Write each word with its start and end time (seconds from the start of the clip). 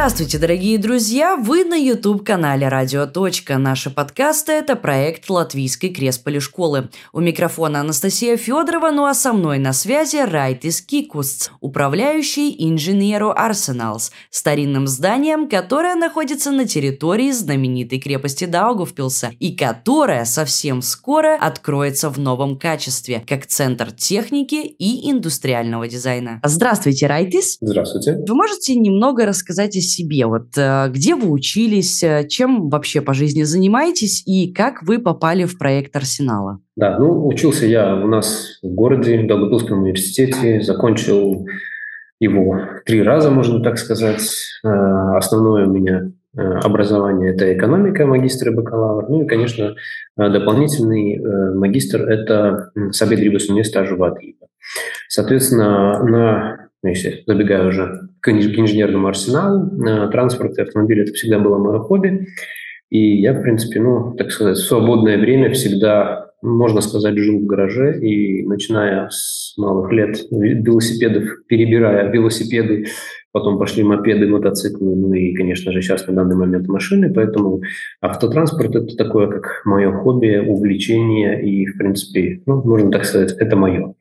Здравствуйте, 0.00 0.38
дорогие 0.38 0.78
друзья! 0.78 1.36
Вы 1.36 1.62
на 1.62 1.74
YouTube-канале 1.74 2.68
«Радио. 2.68 3.06
Наши 3.58 3.90
подкасты– 3.90 4.52
это 4.54 4.74
проект 4.74 5.28
Латвийской 5.28 5.90
Кресполи 5.90 6.40
школы. 6.40 6.88
У 7.12 7.20
микрофона 7.20 7.80
Анастасия 7.80 8.38
Федорова, 8.38 8.92
ну 8.92 9.04
а 9.04 9.12
со 9.12 9.34
мной 9.34 9.58
на 9.58 9.74
связи 9.74 10.16
Райтис 10.16 10.80
Кикустс, 10.80 11.50
управляющий 11.60 12.56
инженеру 12.66 13.30
Арсеналс, 13.36 14.10
старинным 14.30 14.86
зданием, 14.86 15.46
которое 15.50 15.94
находится 15.96 16.50
на 16.50 16.66
территории 16.66 17.30
знаменитой 17.30 18.00
крепости 18.00 18.46
Даугавпилса 18.46 19.32
и 19.38 19.54
которое 19.54 20.24
совсем 20.24 20.80
скоро 20.80 21.36
откроется 21.38 22.08
в 22.08 22.18
новом 22.18 22.58
качестве, 22.58 23.22
как 23.28 23.44
центр 23.44 23.92
техники 23.92 24.54
и 24.54 25.10
индустриального 25.10 25.86
дизайна. 25.88 26.40
Здравствуйте, 26.42 27.06
Райтис! 27.06 27.58
Здравствуйте! 27.60 28.16
Вы 28.26 28.34
можете 28.34 28.74
немного 28.76 29.26
рассказать 29.26 29.76
о 29.76 29.89
себе. 29.90 30.26
Вот 30.26 30.56
э, 30.56 30.88
где 30.90 31.14
вы 31.14 31.30
учились, 31.30 32.02
э, 32.02 32.26
чем 32.28 32.68
вообще 32.68 33.00
по 33.00 33.14
жизни 33.14 33.42
занимаетесь 33.42 34.22
и 34.26 34.52
как 34.52 34.82
вы 34.82 34.98
попали 34.98 35.44
в 35.44 35.58
проект 35.58 35.94
Арсенала? 35.96 36.60
Да, 36.76 36.98
ну, 36.98 37.26
учился 37.26 37.66
я 37.66 37.96
у 37.96 38.06
нас 38.06 38.58
в 38.62 38.68
городе, 38.68 39.22
в 39.22 39.26
Долгопилском 39.26 39.82
университете, 39.82 40.60
закончил 40.62 41.46
его 42.20 42.60
три 42.86 43.02
раза, 43.02 43.30
можно 43.30 43.62
так 43.62 43.78
сказать. 43.78 44.22
Э, 44.64 44.68
основное 45.16 45.66
у 45.66 45.70
меня 45.70 46.12
образование– 46.32 47.30
это 47.34 47.52
экономика, 47.52 48.06
магистр 48.06 48.50
и 48.50 48.54
бакалавр. 48.54 49.08
Ну 49.08 49.24
и, 49.24 49.26
конечно, 49.26 49.74
дополнительный 50.16 51.18
магистр– 51.56 52.02
это 52.08 52.70
Сабедрибас 52.92 53.48
университет 53.48 53.90
Латвии. 53.98 54.36
Соответственно, 55.08 56.04
на 56.04 56.59
ну, 56.82 56.88
если 56.88 57.22
забегаю 57.26 57.68
уже 57.68 58.08
к 58.20 58.30
инженерному 58.30 59.08
арсеналу, 59.08 59.86
э, 59.86 60.08
транспорт 60.10 60.58
и 60.58 60.62
автомобиль– 60.62 61.00
это 61.02 61.12
всегда 61.12 61.38
было 61.38 61.58
мое 61.58 61.78
хобби. 61.80 62.26
И 62.88 63.20
я, 63.20 63.34
в 63.34 63.42
принципе, 63.42 63.80
ну, 63.80 64.14
так 64.16 64.30
сказать, 64.32 64.56
в 64.56 64.66
свободное 64.66 65.18
время 65.18 65.50
всегда, 65.52 66.30
можно 66.42 66.80
сказать, 66.80 67.16
жил 67.16 67.38
в 67.38 67.46
гараже. 67.46 68.00
И 68.00 68.44
начиная 68.46 69.08
с 69.10 69.54
малых 69.56 69.92
лет 69.92 70.18
велосипедов, 70.30 71.46
перебирая 71.46 72.10
велосипеды 72.10 72.86
потом 73.32 73.58
пошли 73.58 73.82
мопеды, 73.82 74.26
мотоциклы, 74.26 74.96
ну 74.96 75.12
и, 75.12 75.34
конечно 75.34 75.72
же, 75.72 75.82
сейчас 75.82 76.06
на 76.06 76.14
данный 76.14 76.36
момент 76.36 76.66
машины, 76.68 77.12
поэтому 77.12 77.60
автотранспорт– 78.00 78.74
это 78.76 78.96
такое, 78.96 79.28
как 79.28 79.62
мое 79.64 79.92
хобби, 79.92 80.38
увлечение, 80.38 81.42
и, 81.42 81.66
в 81.66 81.78
принципе, 81.78 82.42
ну, 82.46 82.62
можно 82.62 82.90
так 82.90 83.04
сказать, 83.04 83.32
это 83.38 83.56
мое. 83.56 83.94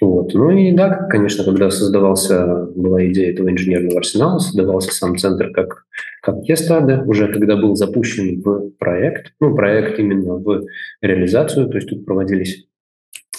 Вот. 0.00 0.34
Ну 0.34 0.50
и 0.50 0.72
да, 0.72 1.06
конечно, 1.10 1.44
когда 1.44 1.70
создавался, 1.70 2.66
была 2.76 3.04
идея 3.06 3.32
этого 3.32 3.50
инженерного 3.50 3.98
арсенала, 3.98 4.38
создавался 4.38 4.94
сам 4.94 5.18
центр 5.18 5.50
как, 5.50 5.84
как 6.22 6.36
Естада, 6.44 7.02
уже 7.06 7.28
когда 7.28 7.56
был 7.56 7.74
запущен 7.74 8.40
в 8.40 8.70
проект, 8.78 9.32
ну, 9.40 9.54
проект 9.54 9.98
именно 9.98 10.34
в 10.34 10.64
реализацию, 11.00 11.68
то 11.68 11.76
есть 11.76 11.88
тут 11.88 12.06
проводились 12.06 12.66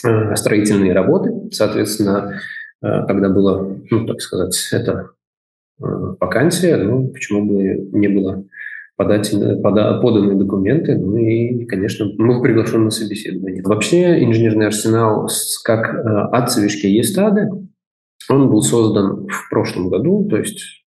э, 0.05 0.35
строительные 0.35 0.93
работы, 0.93 1.31
соответственно, 1.51 2.39
э, 2.81 3.05
когда 3.07 3.29
было, 3.29 3.77
ну, 3.89 4.05
так 4.05 4.19
сказать, 4.19 4.55
это 4.73 5.11
вакансия, 6.19 6.77
ну, 6.77 7.09
почему 7.09 7.45
бы 7.45 7.89
не 7.91 8.07
было 8.07 8.43
подать 8.95 9.33
пода, 9.63 9.99
поданные 9.99 10.37
документы, 10.37 10.95
ну 10.95 11.15
и, 11.15 11.65
конечно, 11.65 12.05
был 12.17 12.41
приглашен 12.41 12.83
на 12.83 12.91
собеседование. 12.91 13.63
Вообще 13.63 14.23
инженерный 14.23 14.67
арсенал 14.67 15.27
как 15.63 15.93
э, 15.93 16.07
от 16.31 16.51
Цивишки 16.51 16.85
Естады, 16.85 17.49
он 18.29 18.49
был 18.49 18.61
создан 18.61 19.27
в 19.27 19.49
прошлом 19.49 19.89
году, 19.89 20.27
то 20.29 20.37
есть 20.37 20.80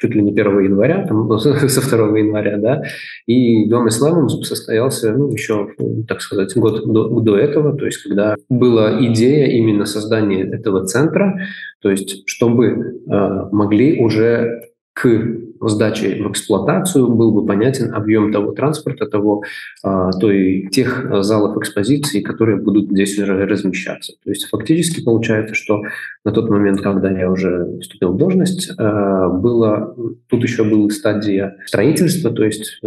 чуть 0.00 0.14
ли 0.14 0.22
не 0.22 0.32
1 0.32 0.60
января, 0.60 1.06
там, 1.06 1.38
со 1.38 1.96
2 1.96 2.18
января, 2.18 2.56
да, 2.58 2.82
и 3.26 3.68
Дом 3.68 3.88
Исламом 3.88 4.28
состоялся, 4.28 5.12
ну, 5.12 5.30
еще, 5.32 5.68
так 6.08 6.22
сказать, 6.22 6.56
год 6.56 6.84
до, 6.86 7.20
до 7.20 7.36
этого, 7.36 7.76
то 7.76 7.84
есть 7.84 8.02
когда 8.02 8.36
была 8.48 9.04
идея 9.06 9.46
именно 9.46 9.84
создания 9.84 10.42
этого 10.44 10.86
центра, 10.86 11.38
то 11.82 11.90
есть 11.90 12.22
чтобы 12.26 12.66
э, 12.66 13.48
могли 13.52 14.00
уже 14.00 14.69
к 14.92 15.14
сдаче 15.62 16.22
в 16.22 16.30
эксплуатацию 16.30 17.08
был 17.08 17.32
бы 17.32 17.46
понятен 17.46 17.94
объем 17.94 18.32
того 18.32 18.52
транспорта, 18.52 19.06
того, 19.06 19.44
а, 19.82 20.10
той, 20.12 20.68
тех 20.72 21.22
залов 21.22 21.56
экспозиции, 21.58 22.20
которые 22.20 22.58
будут 22.58 22.90
здесь 22.90 23.18
уже 23.18 23.46
размещаться. 23.46 24.14
То 24.24 24.30
есть 24.30 24.48
фактически 24.48 25.02
получается, 25.02 25.54
что 25.54 25.82
на 26.24 26.32
тот 26.32 26.50
момент, 26.50 26.80
когда 26.80 27.10
я 27.10 27.30
уже 27.30 27.78
вступил 27.80 28.12
в 28.12 28.16
должность, 28.16 28.72
а, 28.78 29.28
было, 29.28 29.94
тут 30.28 30.42
еще 30.42 30.64
была 30.64 30.88
стадия 30.90 31.56
строительства, 31.66 32.30
то 32.30 32.44
есть 32.44 32.80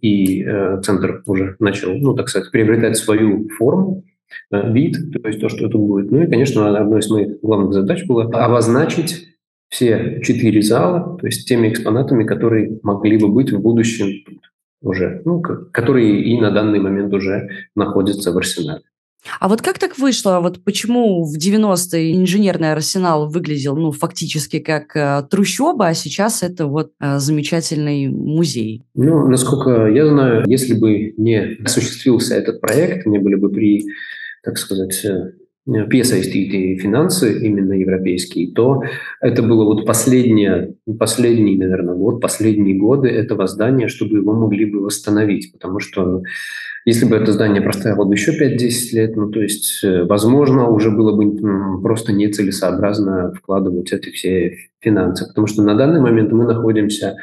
и 0.00 0.46
центр 0.82 1.22
уже 1.26 1.56
начал, 1.58 1.94
ну, 1.94 2.14
так 2.14 2.28
сказать, 2.28 2.50
приобретать 2.50 2.96
свою 2.96 3.48
форму, 3.50 4.04
вид, 4.50 4.96
то 5.12 5.28
есть 5.28 5.40
то, 5.40 5.48
что 5.48 5.66
это 5.66 5.78
будет. 5.78 6.10
Ну 6.10 6.22
и, 6.22 6.26
конечно, 6.26 6.76
одной 6.76 7.00
из 7.00 7.10
моих 7.10 7.40
главных 7.40 7.72
задач 7.72 8.04
было 8.06 8.24
обозначить 8.24 9.31
все 9.72 10.20
четыре 10.22 10.60
зала, 10.60 11.16
то 11.18 11.26
есть 11.26 11.48
теми 11.48 11.70
экспонатами, 11.70 12.24
которые 12.24 12.78
могли 12.82 13.16
бы 13.16 13.28
быть 13.28 13.50
в 13.50 13.58
будущем 13.58 14.22
тут 14.26 14.38
уже, 14.82 15.22
ну, 15.24 15.40
которые 15.40 16.22
и 16.22 16.38
на 16.38 16.50
данный 16.50 16.78
момент 16.78 17.12
уже 17.14 17.48
находятся 17.74 18.32
в 18.32 18.36
арсенале. 18.36 18.82
А 19.40 19.48
вот 19.48 19.62
как 19.62 19.78
так 19.78 19.98
вышло? 19.98 20.40
Вот 20.42 20.62
почему 20.62 21.24
в 21.24 21.38
90-е 21.38 22.16
инженерный 22.16 22.72
арсенал 22.72 23.30
выглядел, 23.30 23.76
ну, 23.76 23.92
фактически 23.92 24.58
как 24.58 24.94
э, 24.96 25.22
трущоба, 25.30 25.86
а 25.86 25.94
сейчас 25.94 26.42
это 26.42 26.66
вот 26.66 26.90
э, 27.00 27.18
замечательный 27.18 28.08
музей? 28.08 28.82
Ну, 28.94 29.28
насколько 29.28 29.86
я 29.86 30.06
знаю, 30.06 30.42
если 30.46 30.74
бы 30.74 31.14
не 31.16 31.56
осуществился 31.64 32.34
этот 32.34 32.60
проект, 32.60 33.06
не 33.06 33.18
были 33.18 33.36
бы 33.36 33.48
при, 33.48 33.84
так 34.42 34.58
сказать, 34.58 35.06
piesaistīti 35.68 36.76
финансы, 36.76 37.46
именно 37.46 37.72
европейские, 37.72 38.52
то 38.52 38.82
это 39.20 39.42
было 39.42 39.64
вот 39.64 39.86
последнее, 39.86 40.74
последний, 40.98 41.56
наверное, 41.56 41.94
год, 41.94 42.20
последние 42.20 42.76
годы 42.76 43.08
этого 43.08 43.46
здания, 43.46 43.88
чтобы 43.88 44.18
его 44.18 44.32
могли 44.32 44.64
бы 44.64 44.80
восстановить, 44.80 45.52
потому 45.52 45.78
что 45.78 46.22
если 46.84 47.06
бы 47.06 47.14
это 47.14 47.30
здание 47.32 47.62
простояло 47.62 48.04
бы 48.04 48.14
еще 48.14 48.32
5-10 48.32 48.96
лет, 48.96 49.16
ну, 49.16 49.30
то 49.30 49.40
есть, 49.40 49.84
э, 49.84 50.02
возможно, 50.02 50.68
уже 50.68 50.90
было 50.90 51.14
бы 51.14 51.80
просто 51.80 52.12
нецелесообразно 52.12 53.32
вкладывать 53.32 53.92
эти 53.92 54.10
все 54.10 54.56
финансы, 54.80 55.28
потому 55.28 55.46
что 55.46 55.62
на 55.62 55.76
данный 55.76 56.00
момент 56.00 56.32
мы 56.32 56.44
находимся 56.44 57.16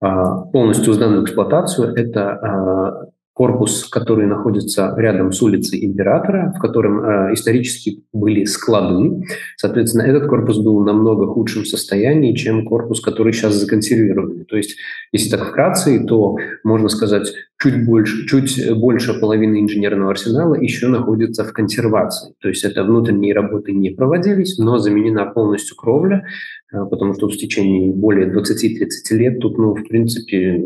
а, 0.00 0.42
полностью 0.52 0.92
сданную 0.92 1.24
эксплуатацию. 1.24 1.94
Это 1.94 2.30
а, 2.30 3.06
корпус, 3.34 3.88
который 3.88 4.26
находится 4.26 4.94
рядом 4.96 5.32
с 5.32 5.42
улицей 5.42 5.84
Императора, 5.84 6.52
в 6.56 6.60
котором 6.60 7.00
э, 7.00 7.34
исторически 7.34 8.04
были 8.12 8.44
склады. 8.44 9.24
Соответственно, 9.56 10.02
этот 10.02 10.28
корпус 10.28 10.58
был 10.58 10.80
в 10.80 10.86
намного 10.86 11.26
худшем 11.26 11.64
состоянии, 11.64 12.36
чем 12.36 12.64
корпус, 12.64 13.00
который 13.00 13.32
сейчас 13.32 13.54
законсервирован. 13.54 14.44
То 14.44 14.56
есть, 14.56 14.76
если 15.10 15.30
так 15.30 15.48
вкратце, 15.48 15.98
то 16.06 16.36
можно 16.62 16.88
сказать, 16.88 17.32
чуть 17.60 17.84
больше, 17.84 18.24
чуть 18.28 18.72
больше 18.72 19.18
половины 19.18 19.60
инженерного 19.62 20.12
арсенала 20.12 20.54
еще 20.54 20.86
находится 20.86 21.42
в 21.44 21.52
консервации. 21.52 22.34
То 22.40 22.48
есть 22.48 22.62
это 22.62 22.84
внутренние 22.84 23.34
работы 23.34 23.72
не 23.72 23.90
проводились, 23.90 24.58
но 24.58 24.78
заменена 24.78 25.26
полностью 25.26 25.76
кровля, 25.76 26.24
э, 26.72 26.84
потому 26.88 27.14
что 27.14 27.28
в 27.28 27.36
течение 27.36 27.92
более 27.92 28.28
20-30 28.32 29.16
лет 29.16 29.40
тут, 29.40 29.58
ну, 29.58 29.74
в 29.74 29.82
принципе, 29.82 30.62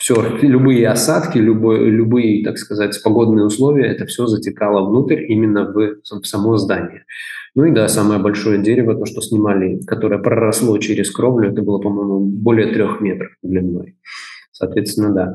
все, 0.00 0.14
любые 0.40 0.88
осадки, 0.88 1.36
любой, 1.36 1.90
любые, 1.90 2.42
так 2.42 2.56
сказать, 2.56 2.98
погодные 3.04 3.44
условия, 3.44 3.86
это 3.88 4.06
все 4.06 4.26
затекало 4.26 4.88
внутрь 4.88 5.26
именно 5.28 5.70
в, 5.70 5.96
в 6.02 6.24
само 6.24 6.56
здание. 6.56 7.04
Ну 7.54 7.66
и 7.66 7.70
да, 7.70 7.86
самое 7.86 8.18
большое 8.18 8.62
дерево, 8.62 8.94
то, 8.94 9.04
что 9.04 9.20
снимали, 9.20 9.78
которое 9.86 10.18
проросло 10.18 10.78
через 10.78 11.10
кровлю, 11.10 11.52
это 11.52 11.60
было, 11.60 11.78
по-моему, 11.78 12.20
более 12.20 12.72
трех 12.72 13.02
метров 13.02 13.28
длиной. 13.42 13.98
Соответственно, 14.52 15.12
да. 15.12 15.34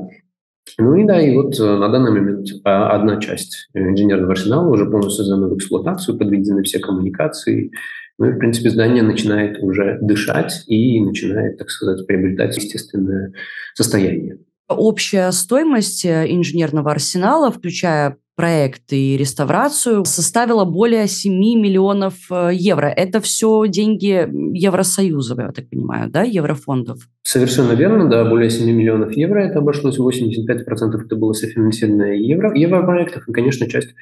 Ну 0.78 0.96
и 0.96 1.04
да, 1.04 1.20
и 1.20 1.36
вот 1.36 1.60
э, 1.60 1.62
на 1.62 1.88
данный 1.88 2.10
момент 2.10 2.48
а, 2.64 2.90
одна 2.90 3.20
часть 3.20 3.68
инженерного 3.72 4.32
арсенала 4.32 4.68
уже 4.68 4.90
полностью 4.90 5.24
сдана 5.24 5.46
в 5.46 5.56
эксплуатацию, 5.56 6.18
подведены 6.18 6.64
все 6.64 6.80
коммуникации, 6.80 7.70
ну 8.18 8.26
и, 8.26 8.32
в 8.32 8.38
принципе, 8.38 8.70
здание 8.70 9.04
начинает 9.04 9.62
уже 9.62 9.98
дышать 10.00 10.64
и 10.66 11.00
начинает, 11.00 11.58
так 11.58 11.70
сказать, 11.70 12.04
приобретать 12.06 12.56
естественное 12.56 13.32
состояние. 13.74 14.38
Общая 14.68 15.30
стоимость 15.30 16.04
э, 16.04 16.26
инженерного 16.28 16.90
арсенала, 16.90 17.52
включая 17.52 18.16
проект 18.34 18.92
и 18.92 19.16
реставрацию, 19.16 20.04
составила 20.04 20.64
более 20.64 21.06
7 21.06 21.32
миллионов 21.32 22.14
э, 22.30 22.50
евро. 22.52 22.86
Это 22.86 23.20
все 23.20 23.64
деньги 23.68 24.28
Евросоюза, 24.56 25.40
я 25.40 25.52
так 25.52 25.70
понимаю, 25.70 26.10
да, 26.10 26.22
еврофондов? 26.22 27.08
Совершенно 27.22 27.72
верно, 27.72 28.08
да, 28.10 28.24
более 28.28 28.50
7 28.50 28.70
миллионов 28.70 29.16
евро 29.16 29.40
это 29.40 29.60
обошлось, 29.60 29.98
85% 29.98 31.04
это 31.04 31.16
было 31.16 31.32
софинансировано 31.32 32.14
евро, 32.14 32.52
европроектов, 32.56 33.28
и, 33.28 33.32
конечно, 33.32 33.68
часть, 33.68 33.94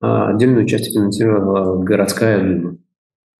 а, 0.00 0.30
отдельную 0.30 0.66
часть 0.66 0.92
финансировала 0.92 1.82
городская 1.82 2.42
дума. 2.42 2.76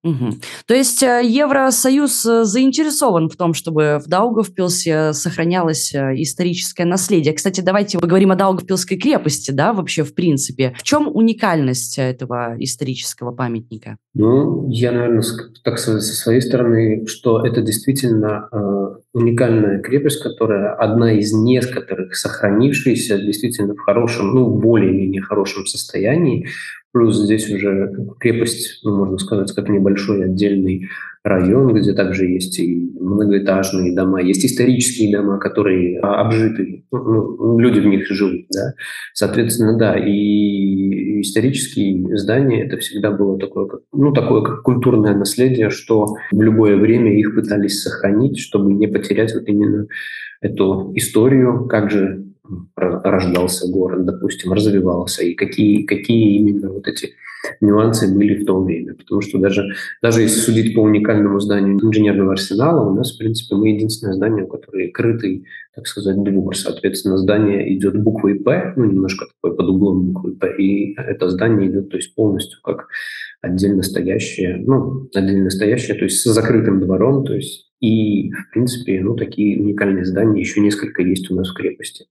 Угу. 0.03 0.31
То 0.67 0.75
есть 0.75 1.03
э, 1.03 1.21
Евросоюз 1.25 2.25
э, 2.25 2.45
заинтересован 2.45 3.29
в 3.29 3.37
том, 3.37 3.53
чтобы 3.53 4.01
в 4.03 4.09
Даугавпилсе 4.09 5.13
сохранялось 5.13 5.95
э, 5.95 6.15
историческое 6.17 6.87
наследие. 6.87 7.35
Кстати, 7.35 7.61
давайте 7.61 7.99
поговорим 7.99 8.31
о 8.31 8.35
Даугавпилской 8.35 8.97
крепости, 8.97 9.51
да, 9.51 9.75
вообще 9.75 10.03
в 10.03 10.15
принципе. 10.15 10.75
В 10.79 10.83
чем 10.85 11.07
уникальность 11.13 11.99
этого 11.99 12.57
исторического 12.59 13.31
памятника? 13.33 13.99
Ну, 14.15 14.71
я, 14.71 14.93
наверное, 14.93 15.23
так 15.65 15.79
со 15.79 16.01
своей 16.01 16.41
стороны, 16.41 17.07
что 17.07 17.45
это 17.45 17.61
действительно 17.61 18.49
уникальная 19.13 19.81
крепость, 19.81 20.23
которая 20.23 20.75
одна 20.75 21.13
из 21.13 21.33
нескольких 21.33 22.15
сохранившихся 22.17 23.19
действительно 23.19 23.75
в 23.75 23.81
хорошем, 23.81 24.35
ну, 24.35 24.49
более-менее 24.49 25.23
хорошем 25.23 25.67
состоянии. 25.67 26.47
Плюс 26.93 27.17
здесь 27.17 27.51
уже 27.51 27.93
крепость, 28.19 28.81
ну, 28.85 28.97
можно 28.97 29.19
сказать, 29.19 29.53
как 29.53 29.69
небольшой 29.69 30.25
отдельный 30.25 30.89
район, 31.23 31.75
где 31.75 31.93
также 31.93 32.27
есть 32.27 32.59
и 32.59 32.91
многоэтажные 32.99 33.95
дома, 33.95 34.23
есть 34.23 34.45
исторические 34.45 35.17
дома, 35.17 35.39
которые 35.39 36.01
обжиты, 36.01 36.85
ну, 36.91 37.03
ну, 37.03 37.59
люди 37.59 37.81
в 37.81 37.87
них 37.87 38.07
живут, 38.09 38.47
да. 38.51 38.75
Соответственно, 39.13 39.77
да, 39.77 39.97
и 39.97 41.21
исторические 41.21 42.17
здания 42.17 42.65
это 42.65 42.79
всегда 42.79 43.11
было 43.11 43.39
такое, 43.39 43.67
как, 43.67 43.81
ну, 43.93 44.13
такое 44.13 44.43
как 44.43 44.63
культурное 44.63 45.15
наследие, 45.15 45.71
что 45.71 46.15
в 46.33 46.41
любое 46.41 46.77
время 46.77 47.19
их 47.19 47.35
пытались 47.35 47.83
сохранить, 47.83 48.39
чтобы 48.39 48.73
не 48.73 48.87
потерять 48.87 49.35
вот 49.35 49.45
именно 49.47 49.87
эту 50.41 50.93
историю, 50.95 51.67
как 51.67 51.91
же 51.91 52.25
рождался 52.77 53.71
город, 53.71 54.07
допустим, 54.07 54.53
развивался, 54.53 55.25
и 55.25 55.35
какие, 55.35 55.85
какие 55.85 56.39
именно 56.39 56.71
вот 56.71 56.89
эти 56.89 57.11
нюансы 57.61 58.13
были 58.13 58.43
в 58.43 58.47
то 58.47 58.63
время. 58.63 58.95
Потому 58.95 59.21
что 59.21 59.39
даже, 59.39 59.63
даже 60.03 60.23
если 60.23 60.41
судить 60.41 60.75
по 60.75 60.81
уникальному 60.81 61.41
зданию 61.41 61.79
инженерного 61.83 62.33
арсенала, 62.33 62.89
у 62.89 62.95
нас, 62.95 63.15
в 63.15 63.19
принципе, 63.19 63.55
мы 63.57 63.71
единственное 63.71 64.15
здание, 64.15 64.45
у 64.45 64.49
которое 64.49 64.91
крытый, 64.91 65.47
так 65.75 65.87
сказать, 65.87 66.23
двор. 66.23 66.57
Соответственно, 66.57 67.17
здание 67.17 67.77
идет 67.77 68.01
буквой 68.03 68.37
«П», 68.37 68.75
ну, 68.77 68.85
немножко 68.85 69.27
такой 69.27 69.57
под 69.57 69.69
углом 69.69 70.13
буквы 70.13 70.33
«П», 70.33 70.55
и 70.59 70.95
это 70.97 71.29
здание 71.29 71.71
идет, 71.71 71.91
то 71.91 71.97
есть 71.97 72.15
полностью 72.15 72.61
как 72.63 72.89
отдельно 73.41 73.83
стоящее, 73.83 74.63
ну, 74.67 75.09
отдельно 75.15 75.51
стоящее, 75.51 75.97
то 75.97 76.05
есть 76.05 76.21
с 76.21 76.25
закрытым 76.33 76.81
двором, 76.81 77.25
то 77.25 77.35
есть 77.35 77.71
и, 77.81 78.31
в 78.31 78.51
принципе, 78.53 79.01
ну, 79.01 79.17
такие 79.17 79.59
уникальные 79.59 80.05
здания 80.05 80.41
еще 80.41 80.61
несколько 80.61 81.03
есть 81.03 81.31
у 81.31 81.35
нас 81.35 81.49
в 81.49 81.55
крепости. 81.55 82.07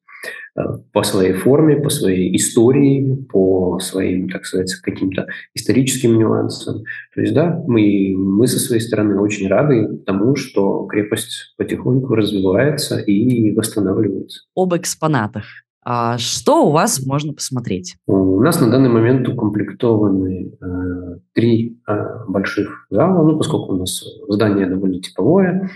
Э, 0.59 0.77
по 0.91 1.03
своей 1.03 1.33
форме, 1.33 1.77
по 1.77 1.89
своей 1.89 2.35
истории, 2.35 3.15
по 3.31 3.79
своим, 3.79 4.29
так 4.29 4.45
сказать, 4.45 4.73
каким-то 4.75 5.27
историческим 5.53 6.17
нюансам. 6.17 6.83
То 7.13 7.21
есть, 7.21 7.33
да, 7.33 7.63
мы, 7.67 8.15
мы 8.17 8.47
со 8.47 8.59
своей 8.59 8.81
стороны 8.81 9.19
очень 9.19 9.47
рады 9.47 9.97
тому, 10.05 10.35
что 10.35 10.85
крепость 10.85 11.53
потихоньку 11.57 12.15
развивается 12.15 12.99
и 12.99 13.55
восстанавливается. 13.55 14.43
Об 14.55 14.75
экспонатах. 14.75 15.45
А 15.83 16.17
что 16.17 16.67
у 16.67 16.71
вас 16.71 17.05
можно 17.05 17.33
посмотреть? 17.33 17.95
У 18.05 18.41
нас 18.41 18.59
на 18.59 18.69
данный 18.69 18.89
момент 18.89 19.27
укомплектованы 19.27 20.51
э, 20.61 21.17
три 21.33 21.79
э, 21.87 22.25
больших 22.27 22.85
зала, 22.89 23.23
ну, 23.23 23.37
поскольку 23.37 23.73
у 23.73 23.77
нас 23.77 24.03
здание 24.27 24.67
довольно 24.67 25.01
типовое. 25.01 25.69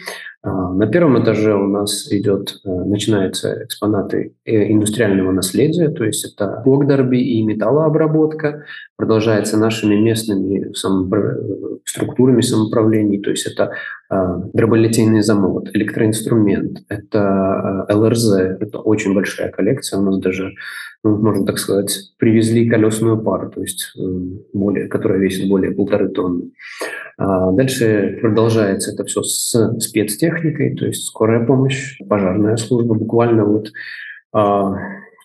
Э, 0.44 0.50
на 0.50 0.88
первом 0.88 1.22
этаже 1.24 1.56
у 1.56 1.68
нас 1.68 2.12
идет, 2.12 2.60
э, 2.66 2.70
начинаются 2.70 3.64
экспонаты 3.64 4.36
э, 4.46 4.72
индустриального 4.72 5.32
наследия, 5.32 5.90
то 5.90 6.04
есть 6.04 6.26
это 6.26 6.62
Богдарби 6.66 7.18
и 7.18 7.44
металлообработка, 7.44 8.66
продолжается 8.98 9.58
нашими 9.58 9.96
местными 9.96 10.74
самопро... 10.74 11.38
структурами 11.86 12.42
самоуправлений, 12.42 13.22
то 13.22 13.30
есть 13.30 13.46
это 13.46 13.72
э, 14.10 14.16
дроболитейный 14.54 15.22
замок, 15.22 15.70
электроинструмент, 15.74 16.80
это 16.90 17.86
э, 17.90 17.94
ЛРЗ, 17.94 18.34
это 18.60 18.80
очень 18.80 19.14
большая 19.14 19.50
коллекция, 19.50 20.00
у 20.00 20.04
нас 20.04 20.20
даже, 20.20 20.54
можно 21.04 21.46
так 21.46 21.58
сказать, 21.58 22.14
привезли 22.18 22.70
колесную 22.70 23.22
пару, 23.22 23.50
то 23.50 23.62
есть 23.62 23.92
э, 23.98 24.02
более, 24.54 24.88
которая 24.88 25.20
весит 25.20 25.50
более 25.50 25.72
полторы 25.72 26.10
тонны. 26.10 26.52
А 27.18 27.52
дальше 27.52 28.18
продолжается 28.22 28.92
это 28.92 29.04
все 29.04 29.22
с 29.22 29.78
спецтехникой, 29.80 30.76
то 30.76 30.86
есть 30.86 31.06
скорая 31.06 31.46
помощь, 31.46 31.98
пожарная 32.08 32.56
служба. 32.56 32.96
Буквально 32.96 33.46
вот 33.46 33.72
а, 34.32 34.76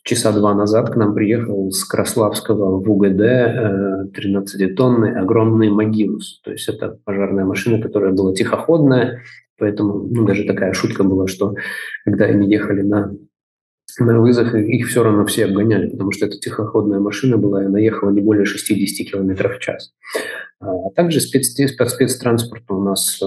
часа 0.02 0.32
два 0.32 0.54
назад 0.54 0.90
к 0.90 0.96
нам 0.96 1.14
приехал 1.14 1.70
с 1.70 1.84
Краславского 1.84 2.80
в 2.80 2.90
УГД 2.90 4.16
13-тонный 4.16 5.10
э, 5.10 5.18
огромный 5.18 5.70
Магилус. 5.70 6.40
То 6.42 6.52
есть 6.52 6.68
это 6.68 6.98
пожарная 7.04 7.44
машина, 7.44 7.80
которая 7.80 8.12
была 8.12 8.34
тихоходная, 8.34 9.20
поэтому 9.58 10.06
ну, 10.10 10.24
даже 10.24 10.44
такая 10.44 10.72
шутка 10.72 11.04
была, 11.04 11.26
что 11.26 11.54
когда 12.04 12.24
они 12.24 12.50
ехали 12.50 12.82
на 12.82 13.14
на 13.98 14.20
вызов 14.20 14.54
их 14.54 14.88
все 14.88 15.02
равно 15.02 15.26
все 15.26 15.46
обгоняли, 15.46 15.88
потому 15.88 16.12
что 16.12 16.26
это 16.26 16.38
тихоходная 16.38 17.00
машина 17.00 17.36
была, 17.36 17.62
и 17.62 17.66
она 17.66 17.78
ехала 17.78 18.10
не 18.10 18.20
более 18.20 18.44
60 18.44 19.10
км 19.10 19.48
в 19.48 19.58
час. 19.60 19.92
А 20.60 20.90
также 20.94 21.20
спец, 21.20 21.48
спецтранспорт 21.48 22.64
у 22.70 22.82
нас 22.82 23.20
э, 23.22 23.26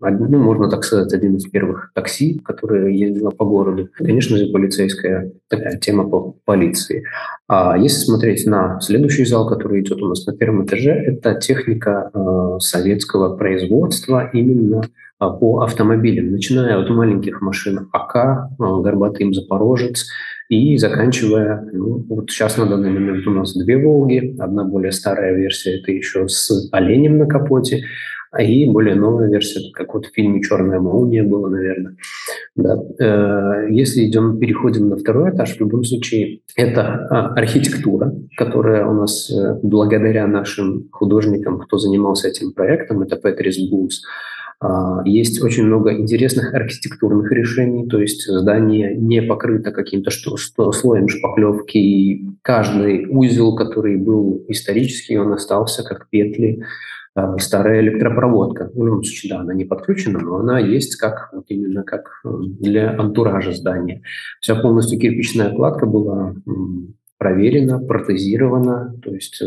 ну, 0.00 0.38
можно 0.38 0.68
так 0.68 0.84
сказать, 0.84 1.12
один 1.12 1.36
из 1.36 1.44
первых 1.44 1.92
такси, 1.94 2.38
которое 2.44 2.90
ездило 2.90 3.30
по 3.30 3.44
городу. 3.44 3.88
Конечно 3.94 4.36
же, 4.36 4.52
полицейская 4.52 5.32
такая 5.48 5.78
тема 5.78 6.08
по 6.08 6.36
полиции. 6.44 7.04
А 7.48 7.78
если 7.78 8.04
смотреть 8.04 8.44
на 8.46 8.80
следующий 8.80 9.24
зал, 9.24 9.48
который 9.48 9.80
идет 9.80 10.02
у 10.02 10.08
нас 10.08 10.26
на 10.26 10.36
первом 10.36 10.64
этаже, 10.64 10.90
это 10.90 11.34
техника 11.36 12.10
э, 12.12 12.58
советского 12.60 13.36
производства 13.36 14.28
именно 14.32 14.82
по 15.18 15.60
автомобилям, 15.60 16.32
начиная 16.32 16.78
от 16.78 16.90
маленьких 16.90 17.40
машин 17.40 17.88
АК, 17.92 18.16
э, 18.16 18.80
Горбатый 18.82 19.32
Запорожец, 19.32 20.06
и 20.48 20.76
заканчивая, 20.76 21.66
ну, 21.72 22.04
вот 22.08 22.30
сейчас 22.30 22.58
на 22.58 22.66
данный 22.66 22.90
момент 22.90 23.26
у 23.26 23.30
нас 23.30 23.56
две 23.56 23.78
«Волги», 23.78 24.36
одна 24.38 24.64
более 24.64 24.92
старая 24.92 25.34
версия, 25.34 25.80
это 25.80 25.90
еще 25.90 26.28
с 26.28 26.68
оленем 26.70 27.18
на 27.18 27.26
капоте, 27.26 27.84
а 28.30 28.42
и 28.42 28.66
более 28.66 28.96
новая 28.96 29.28
версия, 29.28 29.70
как 29.72 29.94
вот 29.94 30.06
в 30.06 30.12
фильме 30.12 30.42
«Черная 30.42 30.80
молния» 30.80 31.22
было, 31.22 31.48
наверное. 31.48 31.96
Да. 32.56 32.76
Э, 32.98 33.68
если 33.70 34.06
идем, 34.06 34.38
переходим 34.38 34.88
на 34.88 34.96
второй 34.96 35.30
этаж, 35.30 35.56
в 35.56 35.60
любом 35.60 35.84
случае, 35.84 36.40
это 36.56 36.82
а, 36.82 37.34
архитектура, 37.34 38.12
которая 38.36 38.86
у 38.86 38.92
нас 38.92 39.30
э, 39.30 39.60
благодаря 39.62 40.26
нашим 40.26 40.88
художникам, 40.90 41.60
кто 41.60 41.78
занимался 41.78 42.28
этим 42.28 42.52
проектом, 42.52 43.02
это 43.02 43.16
Петрис 43.16 43.70
Булс, 43.70 44.02
а, 44.02 44.43
есть 45.04 45.42
очень 45.42 45.64
много 45.64 45.92
интересных 45.92 46.54
архитектурных 46.54 47.30
решений, 47.32 47.86
то 47.86 48.00
есть 48.00 48.26
здание 48.26 48.94
не 48.96 49.20
покрыто 49.22 49.72
каким-то 49.72 50.10
слоем 50.10 51.08
шпаклевки, 51.08 51.76
и 51.76 52.26
каждый 52.42 53.06
узел, 53.08 53.54
который 53.56 53.96
был 53.96 54.44
исторический, 54.48 55.18
он 55.18 55.32
остался 55.32 55.82
как 55.82 56.08
петли 56.08 56.62
Э, 57.16 57.36
старая 57.38 57.80
электропроводка. 57.80 58.70
В 58.74 58.84
любом 58.84 59.04
случае, 59.04 59.34
да, 59.34 59.40
она 59.40 59.54
не 59.54 59.64
подключена, 59.64 60.18
но 60.18 60.36
она 60.38 60.58
есть 60.58 60.96
как 60.96 61.30
вот 61.32 61.44
именно 61.48 61.84
как 61.84 62.20
э, 62.24 62.28
для 62.60 62.90
антуража 62.98 63.52
здания. 63.52 64.02
Вся 64.40 64.56
полностью 64.56 64.98
кирпичная 64.98 65.54
кладка 65.54 65.86
была 65.86 66.34
проверена, 67.18 67.78
протезирована, 67.78 68.94
то 69.02 69.14
есть 69.14 69.42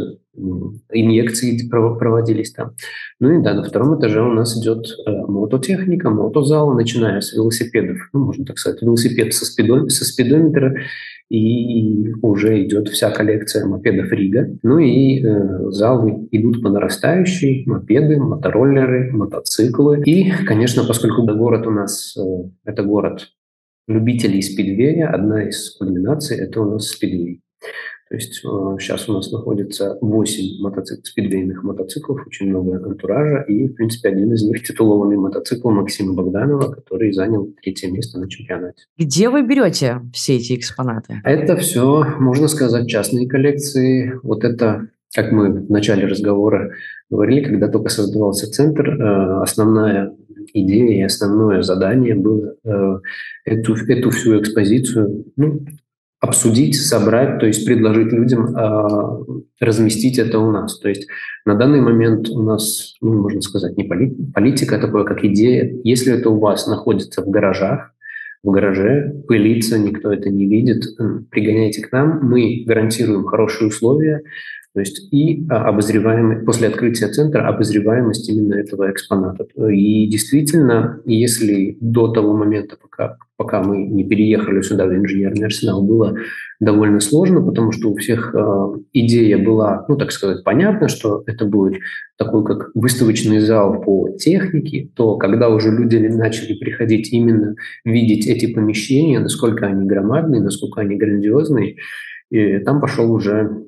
инъекции 0.91 1.67
проводились 1.69 2.51
там. 2.51 2.71
Ну 3.19 3.39
и 3.39 3.43
да, 3.43 3.53
на 3.53 3.63
втором 3.63 3.99
этаже 3.99 4.21
у 4.21 4.31
нас 4.31 4.57
идет 4.57 4.85
э, 5.05 5.11
мототехника, 5.11 6.09
мотозал, 6.09 6.73
начиная 6.73 7.21
с 7.21 7.33
велосипедов, 7.33 7.97
ну, 8.13 8.25
можно 8.25 8.45
так 8.45 8.57
сказать, 8.57 8.81
велосипед 8.81 9.33
со, 9.33 9.45
спидо, 9.45 9.89
со 9.89 10.05
спидометра, 10.05 10.75
и 11.29 12.13
уже 12.21 12.63
идет 12.63 12.87
вся 12.87 13.11
коллекция 13.11 13.65
мопедов 13.65 14.11
Рига. 14.11 14.49
Ну 14.63 14.79
и 14.79 15.21
э, 15.21 15.69
залы 15.71 16.27
идут 16.31 16.61
по 16.63 16.69
нарастающей, 16.69 17.63
мопеды, 17.65 18.17
мотороллеры, 18.17 19.11
мотоциклы. 19.11 20.01
И, 20.03 20.31
конечно, 20.45 20.85
поскольку 20.85 21.23
город 21.23 21.67
у 21.67 21.71
нас, 21.71 22.15
э, 22.17 22.49
это 22.63 22.83
город 22.83 23.27
любителей 23.87 24.41
спидвея, 24.41 25.09
одна 25.09 25.47
из 25.47 25.75
кульминаций– 25.77 26.37
это 26.39 26.61
у 26.61 26.71
нас 26.71 26.87
спидвей. 26.87 27.41
То 28.09 28.15
есть 28.15 28.41
э, 28.45 28.77
сейчас 28.79 29.09
у 29.09 29.13
нас 29.13 29.31
находится 29.31 29.97
8 29.99 30.61
мотоцикл, 30.61 31.01
спидвейных 31.03 31.63
мотоциклов, 31.63 32.25
очень 32.25 32.49
много 32.49 32.77
антуража, 32.77 33.41
и, 33.41 33.67
в 33.67 33.73
принципе, 33.73 34.09
один 34.09 34.31
из 34.31 34.43
них 34.43 34.63
титулованный 34.63 35.17
мотоцикл 35.17 35.69
Максима 35.71 36.13
Богданова, 36.13 36.71
который 36.71 37.11
занял 37.11 37.53
третье 37.61 37.91
место 37.91 38.17
на 38.19 38.29
чемпионате. 38.29 38.85
Где 38.97 39.29
вы 39.29 39.45
берете 39.45 40.01
все 40.13 40.37
эти 40.37 40.55
экспонаты? 40.55 41.21
Это 41.25 41.57
все, 41.57 42.05
можно 42.19 42.47
сказать, 42.47 42.87
частные 42.87 43.27
коллекции. 43.27 44.17
Вот 44.23 44.45
это 44.45 44.87
как 45.13 45.31
мы 45.31 45.51
в 45.51 45.71
начале 45.71 46.05
разговора 46.05 46.71
говорили, 47.09 47.43
когда 47.43 47.69
только 47.69 47.89
создавался 47.89 48.51
центр, 48.51 48.89
э, 48.89 49.41
основная 49.41 50.13
идея 50.53 50.99
и 50.99 51.01
основное 51.01 51.61
задание 51.61 52.15
было 52.15 52.55
э, 52.63 52.99
эту, 53.45 53.75
эту 53.75 54.11
всю 54.11 54.39
экспозицию, 54.39 55.25
ну, 55.35 55.65
обсудить, 56.19 56.75
собрать, 56.75 57.39
то 57.39 57.45
есть 57.45 57.65
предложить 57.65 58.11
людям 58.11 58.55
э, 58.55 59.43
разместить 59.59 60.17
это 60.17 60.39
у 60.39 60.51
нас. 60.51 60.79
То 60.79 60.89
есть 60.89 61.07
на 61.45 61.55
данный 61.55 61.81
момент 61.81 62.29
у 62.29 62.41
нас, 62.41 62.95
ну, 63.01 63.21
можно 63.21 63.41
сказать, 63.41 63.77
не 63.77 63.83
политика, 63.83 64.77
а 64.77 64.79
такое 64.79 65.03
как 65.03 65.23
идея. 65.23 65.71
Если 65.83 66.13
это 66.13 66.29
у 66.29 66.39
вас 66.39 66.67
находится 66.67 67.21
в 67.21 67.29
гаражах, 67.29 67.91
в 68.43 68.51
гараже, 68.51 69.13
пылится, 69.27 69.77
никто 69.77 70.11
это 70.11 70.29
не 70.29 70.47
видит, 70.47 70.83
пригоняйте 71.29 71.81
к 71.81 71.91
нам, 71.91 72.19
мы 72.23 72.63
гарантируем 72.65 73.25
хорошие 73.25 73.67
условия, 73.67 74.23
то 74.77 74.81
есть 74.81 75.11
и 75.11 75.43
а, 75.49 75.69
обозреваемость, 75.69 76.45
после 76.45 76.67
открытия 76.67 77.07
центра 77.07 77.47
обозреваемость 77.47 78.29
именно 78.29 78.53
этого 78.53 78.91
экспоната. 78.91 79.47
И 79.71 80.05
действительно, 80.05 81.01
если 81.03 81.79
до 81.81 82.09
того 82.09 82.37
момента, 82.37 82.77
пока, 82.79 83.17
пока 83.37 83.63
мы 83.63 83.87
не 83.87 84.03
переехали 84.03 84.61
сюда 84.61 84.85
в 84.85 84.93
инженерный 84.93 85.47
арсенал, 85.47 85.81
было 85.81 86.15
довольно 86.59 86.99
сложно, 86.99 87.41
потому 87.41 87.71
что 87.71 87.89
у 87.89 87.95
всех 87.95 88.35
э, 88.35 88.67
идея 88.93 89.43
была, 89.43 89.83
ну 89.87 89.95
так 89.95 90.11
сказать, 90.11 90.43
понятно, 90.43 90.89
что 90.89 91.23
это 91.25 91.45
будет 91.45 91.81
такой 92.15 92.45
как 92.45 92.69
выставочный 92.75 93.39
зал 93.39 93.81
по 93.81 94.09
технике, 94.09 94.91
то 94.95 95.15
когда 95.17 95.49
уже 95.49 95.71
люди 95.71 95.95
начали 95.95 96.53
приходить 96.53 97.11
именно 97.11 97.55
видеть 97.83 98.27
эти 98.27 98.53
помещения, 98.53 99.19
насколько 99.19 99.65
они 99.65 99.87
громадные, 99.87 100.39
насколько 100.39 100.81
они 100.81 100.97
грандиозные, 100.97 101.77
и 102.29 102.59
там 102.59 102.79
пошел 102.79 103.11
уже 103.11 103.65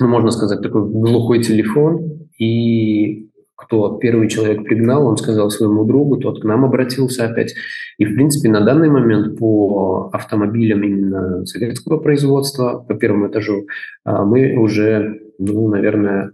ну, 0.00 0.08
можно 0.08 0.30
сказать, 0.30 0.62
такой 0.62 0.88
глухой 0.88 1.42
телефон, 1.42 2.28
и 2.38 3.28
кто 3.58 3.98
первый 3.98 4.28
человек 4.28 4.64
пригнал, 4.64 5.06
он 5.06 5.16
сказал 5.16 5.50
своему 5.50 5.84
другу, 5.84 6.16
тот 6.16 6.40
к 6.40 6.44
нам 6.44 6.64
обратился 6.64 7.24
опять. 7.24 7.54
И, 7.98 8.04
в 8.04 8.14
принципе, 8.14 8.48
на 8.48 8.60
данный 8.60 8.88
момент 8.88 9.36
по 9.36 10.10
автомобилям 10.12 10.84
именно 10.84 11.44
советского 11.44 11.98
производства, 11.98 12.84
по 12.86 12.94
первому 12.94 13.28
этажу, 13.28 13.66
а, 14.04 14.24
мы 14.24 14.56
уже, 14.56 15.20
ну, 15.38 15.68
наверное, 15.68 16.30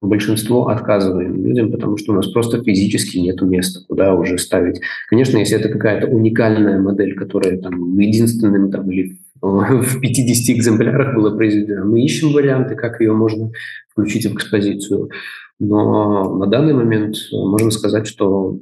большинство 0.00 0.68
отказываем 0.68 1.44
людям, 1.44 1.72
потому 1.72 1.96
что 1.96 2.12
у 2.12 2.14
нас 2.14 2.28
просто 2.28 2.62
физически 2.62 3.18
нет 3.18 3.42
места, 3.42 3.80
куда 3.88 4.14
уже 4.14 4.38
ставить. 4.38 4.80
Конечно, 5.08 5.38
если 5.38 5.58
это 5.58 5.68
какая-то 5.68 6.06
уникальная 6.06 6.80
модель, 6.80 7.16
которая 7.16 7.58
там 7.58 7.98
единственным 7.98 8.70
там, 8.70 8.90
или 8.90 9.18
в 9.40 10.00
50 10.00 10.56
экземплярах 10.56 11.14
было 11.14 11.36
произведено. 11.36 11.84
Мы 11.84 12.02
ищем 12.02 12.32
варианты, 12.32 12.74
как 12.74 13.00
ее 13.00 13.12
можно 13.12 13.50
включить 13.88 14.26
в 14.26 14.34
экспозицию. 14.34 15.10
Но 15.58 16.36
на 16.36 16.46
данный 16.46 16.74
момент 16.74 17.16
можно 17.32 17.70
сказать, 17.70 18.06
что 18.06 18.60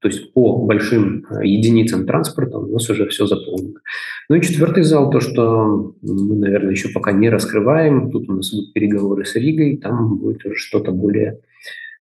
то 0.00 0.08
есть 0.08 0.32
по 0.32 0.56
большим 0.66 1.24
единицам 1.42 2.06
транспорта 2.06 2.58
у 2.58 2.66
нас 2.66 2.90
уже 2.90 3.06
все 3.06 3.26
заполнено. 3.26 3.78
Ну 4.28 4.34
и 4.34 4.42
четвертый 4.42 4.82
зал, 4.82 5.10
то, 5.10 5.20
что 5.20 5.94
мы, 6.02 6.36
наверное, 6.36 6.72
еще 6.72 6.88
пока 6.88 7.12
не 7.12 7.30
раскрываем. 7.30 8.10
Тут 8.10 8.28
у 8.28 8.32
нас 8.32 8.52
будут 8.52 8.72
переговоры 8.72 9.24
с 9.24 9.36
Ригой, 9.36 9.76
там 9.76 10.18
будет 10.18 10.44
уже 10.44 10.56
что-то 10.56 10.90
более 10.90 11.38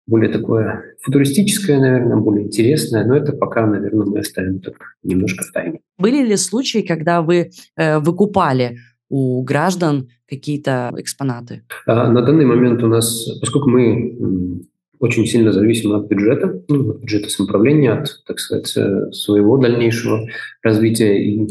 более 0.08 0.30
такое 0.30 0.96
футуристическое, 1.02 1.80
наверное, 1.80 2.18
более 2.18 2.46
интересное, 2.46 3.06
но 3.06 3.16
это 3.16 3.34
пока, 3.34 3.66
наверное, 3.66 4.06
мы 4.06 4.20
оставим 4.20 4.60
так 4.60 4.76
немножко 5.04 5.44
в 5.44 5.52
тайне. 5.52 5.80
Были 5.98 6.26
ли 6.26 6.36
случаи, 6.38 6.86
когда 6.86 7.22
вы 7.22 7.52
э, 7.78 8.00
выкупали 8.00 8.78
у 9.10 9.44
граждан 9.44 10.10
какие-то 10.28 10.94
экспонаты? 10.98 11.64
А, 11.86 12.10
на 12.10 12.22
данный 12.22 12.46
момент 12.46 12.82
у 12.84 12.88
нас, 12.88 13.28
поскольку 13.42 13.70
мы 13.70 14.62
очень 15.02 15.26
сильно 15.26 15.52
зависим 15.52 15.94
от 15.94 16.08
бюджета, 16.08 16.62
ну, 16.70 16.92
от 16.92 17.02
бюджета 17.02 17.30
самоуправления, 17.30 17.94
от, 17.94 18.22
так 18.28 18.40
сказать, 18.40 18.72
э, 18.78 19.12
своего 19.12 19.58
дальнейшего 19.58 20.28
развития 20.62 21.18
и 21.18 21.48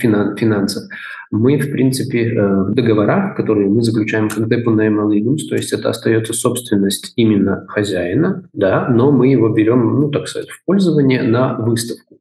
финансов. 0.00 0.84
Мы, 1.30 1.58
в 1.58 1.70
принципе, 1.70 2.30
э, 2.30 2.62
в 2.64 2.74
договорах, 2.74 3.36
которые 3.36 3.68
мы 3.68 3.82
заключаем 3.82 4.30
как 4.30 4.48
депонаемал 4.48 5.10
то 5.46 5.56
есть 5.56 5.74
это 5.74 5.90
остается 5.90 6.32
собственность 6.32 7.12
именно 7.16 7.66
хозяина, 7.68 8.48
да, 8.54 8.88
но 8.88 9.12
мы 9.12 9.28
его 9.28 9.50
берем, 9.50 10.00
ну, 10.00 10.10
так 10.10 10.26
сказать, 10.26 10.48
в 10.48 10.64
пользование 10.64 11.22
на 11.22 11.58
выставку. 11.58 12.18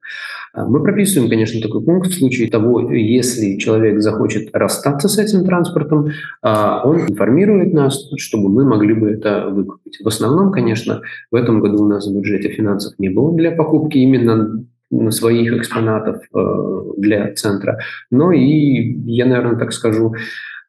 Мы 0.55 0.83
прописываем, 0.83 1.29
конечно, 1.29 1.59
такой 1.61 1.83
пункт 1.83 2.09
в 2.09 2.13
случае 2.17 2.49
того, 2.49 2.91
если 2.91 3.57
человек 3.57 3.99
захочет 4.01 4.49
расстаться 4.53 5.07
с 5.07 5.17
этим 5.17 5.45
транспортом, 5.45 6.09
а, 6.43 6.83
он 6.85 7.01
информирует 7.01 7.73
нас, 7.73 8.07
чтобы 8.17 8.49
мы 8.49 8.63
могли 8.63 8.93
бы 8.93 9.09
это 9.09 9.49
выкупить. 9.49 9.99
В 10.03 10.07
основном, 10.07 10.51
конечно, 10.51 11.01
в 11.31 11.35
этом 11.35 11.59
году 11.59 11.83
у 11.83 11.87
нас 11.87 12.07
в 12.07 12.15
бюджете 12.15 12.49
финансов 12.49 12.93
не 12.99 13.09
было 13.09 13.35
для 13.35 13.51
покупки 13.51 13.97
именно 13.97 14.63
своих 15.09 15.53
экспонатов 15.53 16.21
э, 16.35 16.81
для 16.97 17.33
центра. 17.33 17.79
Но 18.11 18.31
и, 18.31 18.93
я, 19.05 19.25
наверное, 19.25 19.57
так 19.57 19.73
скажу, 19.73 20.13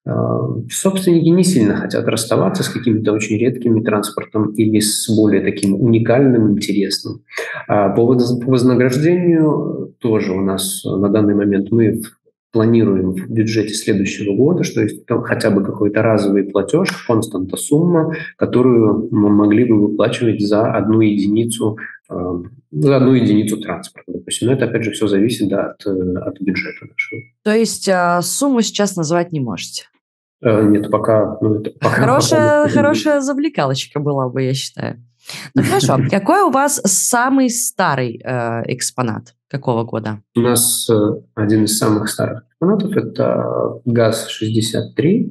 собственники 0.06 1.28
не 1.28 1.44
сильно 1.44 1.76
хотят 1.76 2.06
расставаться 2.06 2.62
с 2.62 2.68
какими-то 2.68 3.12
очень 3.12 3.38
редкими 3.38 3.82
транспортом 3.82 4.52
или 4.52 4.80
с 4.80 5.08
более 5.08 5.40
таким 5.40 5.80
уникальным, 5.80 6.52
интересным. 6.52 7.22
А 7.68 7.88
по 7.88 8.04
вознаграждению 8.04 9.94
тоже 10.00 10.32
у 10.32 10.40
нас 10.40 10.84
на 10.84 11.08
данный 11.08 11.34
момент 11.34 11.70
мы 11.70 12.02
планируем 12.52 13.12
в 13.12 13.30
бюджете 13.30 13.74
следующего 13.74 14.36
года, 14.36 14.62
что 14.62 14.82
есть 14.82 15.04
хотя 15.24 15.50
бы 15.50 15.64
какой-то 15.64 16.02
разовый 16.02 16.44
платеж, 16.44 16.90
константа 17.06 17.56
сумма, 17.56 18.14
которую 18.36 19.08
мы 19.10 19.28
могли 19.30 19.64
бы 19.64 19.88
выплачивать 19.88 20.40
за 20.40 20.72
одну 20.72 21.00
единицу 21.00 21.78
э, 22.08 22.42
за 22.70 22.96
одну 22.96 23.14
единицу 23.14 23.56
транспорта, 23.56 24.12
допустим. 24.12 24.48
Но 24.48 24.54
это, 24.54 24.66
опять 24.66 24.84
же, 24.84 24.92
все 24.92 25.08
зависит 25.08 25.48
да, 25.48 25.70
от, 25.70 25.84
э, 25.86 25.90
от 25.90 26.40
бюджета 26.40 26.86
нашего. 26.86 27.20
То 27.42 27.54
есть 27.54 27.88
сумму 28.22 28.60
сейчас 28.62 28.94
назвать 28.94 29.32
не 29.32 29.40
можете? 29.40 29.84
Э, 30.44 30.62
нет, 30.62 30.90
пока... 30.90 31.38
Ну, 31.40 31.60
это 31.60 31.70
пока 31.70 31.94
хорошая, 31.94 32.64
пока 32.64 32.74
хорошая 32.74 33.20
завлекалочка 33.20 33.98
была 33.98 34.28
бы, 34.28 34.42
я 34.42 34.54
считаю. 34.54 35.02
Ну 35.54 35.62
хорошо, 35.62 35.98
какой 36.10 36.42
у 36.42 36.50
вас 36.50 36.80
самый 36.84 37.48
старый 37.48 38.20
э, 38.22 38.62
экспонат? 38.66 39.34
Какого 39.48 39.84
года? 39.84 40.20
У 40.36 40.40
нас 40.40 40.88
э, 40.90 40.94
один 41.34 41.64
из 41.64 41.78
самых 41.78 42.10
старых 42.10 42.44
экспонатов– 42.50 42.94
это 42.98 43.80
ГАЗ-63, 43.86 45.30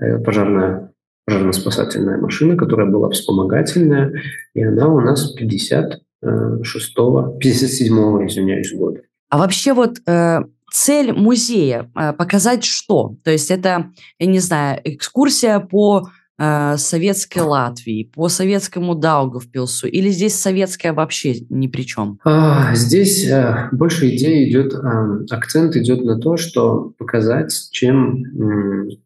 э, 0.00 0.18
пожарная 0.20 0.90
пожарно-спасательная 1.28 2.18
машина, 2.18 2.56
которая 2.56 2.86
была 2.86 3.10
вспомогательная, 3.10 4.12
и 4.54 4.62
она 4.62 4.86
у 4.86 5.00
нас 5.00 5.34
56-го, 5.36 7.38
57-го, 7.42 8.26
извиняюсь, 8.26 8.72
года. 8.72 9.00
А 9.28 9.38
вообще 9.38 9.72
вот 9.72 9.98
э, 10.06 10.44
цель 10.70 11.12
музея 11.12 11.90
э, 11.94 12.12
показать 12.12 12.64
что? 12.64 13.16
То 13.24 13.30
есть 13.30 13.50
это, 13.50 13.90
я 14.18 14.26
не 14.26 14.38
знаю, 14.40 14.80
экскурсия 14.84 15.60
по 15.60 16.08
э, 16.38 16.76
советской 16.76 17.40
Латвии, 17.40 18.10
по 18.14 18.28
советскому 18.28 18.94
Даугавпилсу, 18.94 19.86
или 19.86 20.10
здесь 20.10 20.34
советская 20.34 20.92
вообще 20.92 21.34
ни 21.48 21.66
при 21.66 21.82
чем? 21.82 22.18
А, 22.24 22.74
здесь 22.74 23.26
э, 23.28 23.68
больше 23.72 24.14
идея 24.14 24.48
идет, 24.48 24.74
э, 24.74 25.24
акцент 25.30 25.76
идет 25.76 26.04
на 26.04 26.18
то, 26.18 26.36
что 26.36 26.92
показать, 26.98 27.52
чем, 27.70 28.24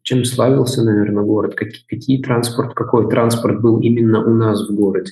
чем 0.03 0.25
славился, 0.25 0.83
наверное, 0.83 1.23
город, 1.23 1.55
как, 1.55 1.69
какие 1.87 2.21
транспорт, 2.21 2.73
какой 2.73 3.09
транспорт 3.09 3.61
был 3.61 3.79
именно 3.79 4.23
у 4.23 4.33
нас 4.33 4.67
в 4.67 4.75
городе. 4.75 5.11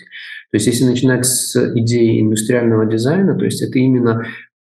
То 0.51 0.55
есть 0.55 0.65
если 0.65 0.85
начинать 0.85 1.25
с 1.25 1.55
идеи 1.75 2.21
индустриального 2.21 2.85
дизайна, 2.85 3.37
то 3.37 3.45
есть 3.45 3.61
это 3.61 3.77
именно 3.77 4.25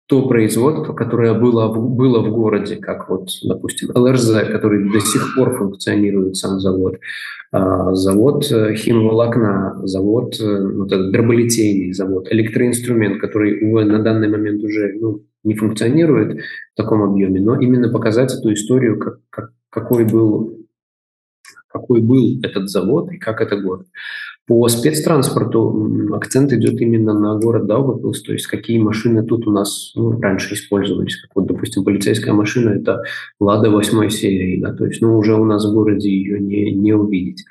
то 0.09 0.27
производство, 0.27 0.93
которое 0.93 1.35
было, 1.35 1.71
было 1.71 2.19
в 2.21 2.31
городе, 2.31 2.77
как 2.77 3.09
вот, 3.09 3.29
допустим, 3.43 3.91
ЛРЗ, 3.93 4.47
который 4.51 4.91
до 4.91 4.99
сих 5.01 5.35
пор 5.35 5.55
функционирует, 5.55 6.35
сам 6.35 6.59
завод, 6.59 6.97
а, 7.51 7.93
завод 7.93 8.51
э, 8.51 8.73
химволокна, 8.73 9.79
завод, 9.83 10.33
э, 10.41 10.67
вот 10.77 10.91
этот 10.91 11.11
дроболитейный 11.11 11.93
завод, 11.93 12.27
электроинструмент, 12.31 13.21
который, 13.21 13.63
увы, 13.63 13.85
на 13.85 13.99
данный 13.99 14.29
момент 14.29 14.63
уже 14.63 14.97
ну, 14.99 15.21
не 15.43 15.53
функционирует 15.53 16.39
в 16.73 16.77
таком 16.77 17.03
объеме, 17.03 17.39
но 17.39 17.61
именно 17.61 17.89
показать 17.89 18.33
эту 18.33 18.51
историю, 18.51 18.97
как, 18.97 19.19
как, 19.29 19.51
какой 19.69 20.05
был 20.05 20.55
какой 21.71 22.01
был 22.01 22.39
этот 22.41 22.67
завод 22.67 23.11
и 23.11 23.19
как 23.19 23.41
это 23.41 23.55
город. 23.55 23.85
По 24.49 24.67
спецтранспорту 24.67 26.09
акцент 26.11 26.51
идет 26.53 26.81
именно 26.81 27.13
на 27.13 27.35
город 27.35 27.67
Даугавпилс, 27.67 28.23
то 28.23 28.33
есть 28.33 28.47
какие 28.47 28.79
машины 28.79 29.23
тут 29.23 29.45
у 29.45 29.51
нас 29.51 29.91
ну, 29.95 30.19
раньше 30.19 30.55
использовались. 30.55 31.21
Как 31.21 31.29
вот, 31.35 31.45
допустим, 31.45 31.83
полицейская 31.83 32.33
машина– 32.33 32.69
это 32.81 33.03
«Лада» 33.39 33.69
восьмой 33.69 34.09
серии, 34.09 34.59
да, 34.59 34.73
то 34.73 34.87
есть 34.87 35.03
ну, 35.03 35.19
уже 35.19 35.35
у 35.35 35.45
нас 35.45 35.63
в 35.63 35.71
городе 35.71 36.09
ее 36.09 36.39
не, 36.39 36.73
не 36.73 36.93
увидеть. 36.93 37.45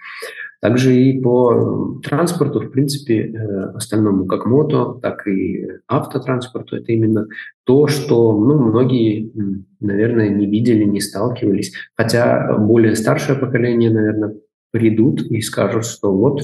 Также 0.61 0.93
и 0.93 1.21
по 1.21 2.01
транспорту, 2.03 2.63
в 2.63 2.73
принципе, 2.73 3.31
э, 3.33 3.63
остальному, 3.77 4.27
как 4.27 4.45
мото, 4.45 4.99
так 5.01 5.25
и 5.29 5.69
автотранспорту, 5.87 6.79
это 6.79 6.91
именно 6.91 7.29
то, 7.63 7.87
что 7.87 8.37
ну, 8.37 8.59
многие, 8.59 9.31
наверное, 9.79 10.31
не 10.31 10.47
видели, 10.47 10.83
не 10.83 11.01
сталкивались. 11.01 11.73
Хотя 11.95 12.59
более 12.59 12.97
старшее 12.97 13.39
поколение, 13.39 13.93
наверное, 13.93 14.35
придут 14.73 15.23
и 15.23 15.41
скажут, 15.41 15.87
что 15.87 16.13
вот 16.13 16.41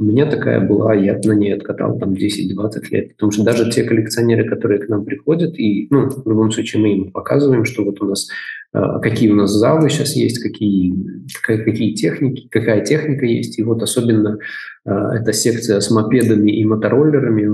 У 0.00 0.04
меня 0.04 0.24
такая 0.24 0.66
была, 0.66 0.94
я 0.94 1.20
на 1.22 1.32
ней 1.32 1.54
откатал 1.54 1.98
там 1.98 2.14
10-20 2.14 2.86
лет. 2.90 3.12
Потому 3.12 3.32
что 3.32 3.44
даже 3.44 3.70
те 3.70 3.84
коллекционеры, 3.84 4.48
которые 4.48 4.80
к 4.80 4.88
нам 4.88 5.04
приходят, 5.04 5.58
и, 5.58 5.88
ну, 5.90 6.08
в 6.08 6.26
любом 6.26 6.50
случае 6.50 6.80
мы 6.80 6.92
им 6.94 7.12
показываем, 7.12 7.66
что 7.66 7.84
вот 7.84 8.00
у 8.00 8.06
нас, 8.06 8.26
э, 8.72 8.80
какие 9.02 9.30
у 9.30 9.34
нас 9.34 9.50
залы 9.50 9.90
сейчас 9.90 10.16
есть, 10.16 10.42
какие, 10.42 10.94
какая, 11.38 11.62
какие 11.62 11.92
техники, 11.92 12.48
какая 12.50 12.82
техника 12.82 13.26
есть. 13.26 13.58
И 13.58 13.62
вот 13.62 13.82
особенно 13.82 14.38
э, 14.86 14.90
эта 14.90 15.34
секция 15.34 15.80
с 15.80 15.90
мопедами 15.90 16.50
и 16.50 16.64
мотороллерами 16.64 17.44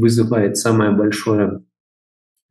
вызывает 0.00 0.56
самое 0.56 0.90
большое 0.90 1.60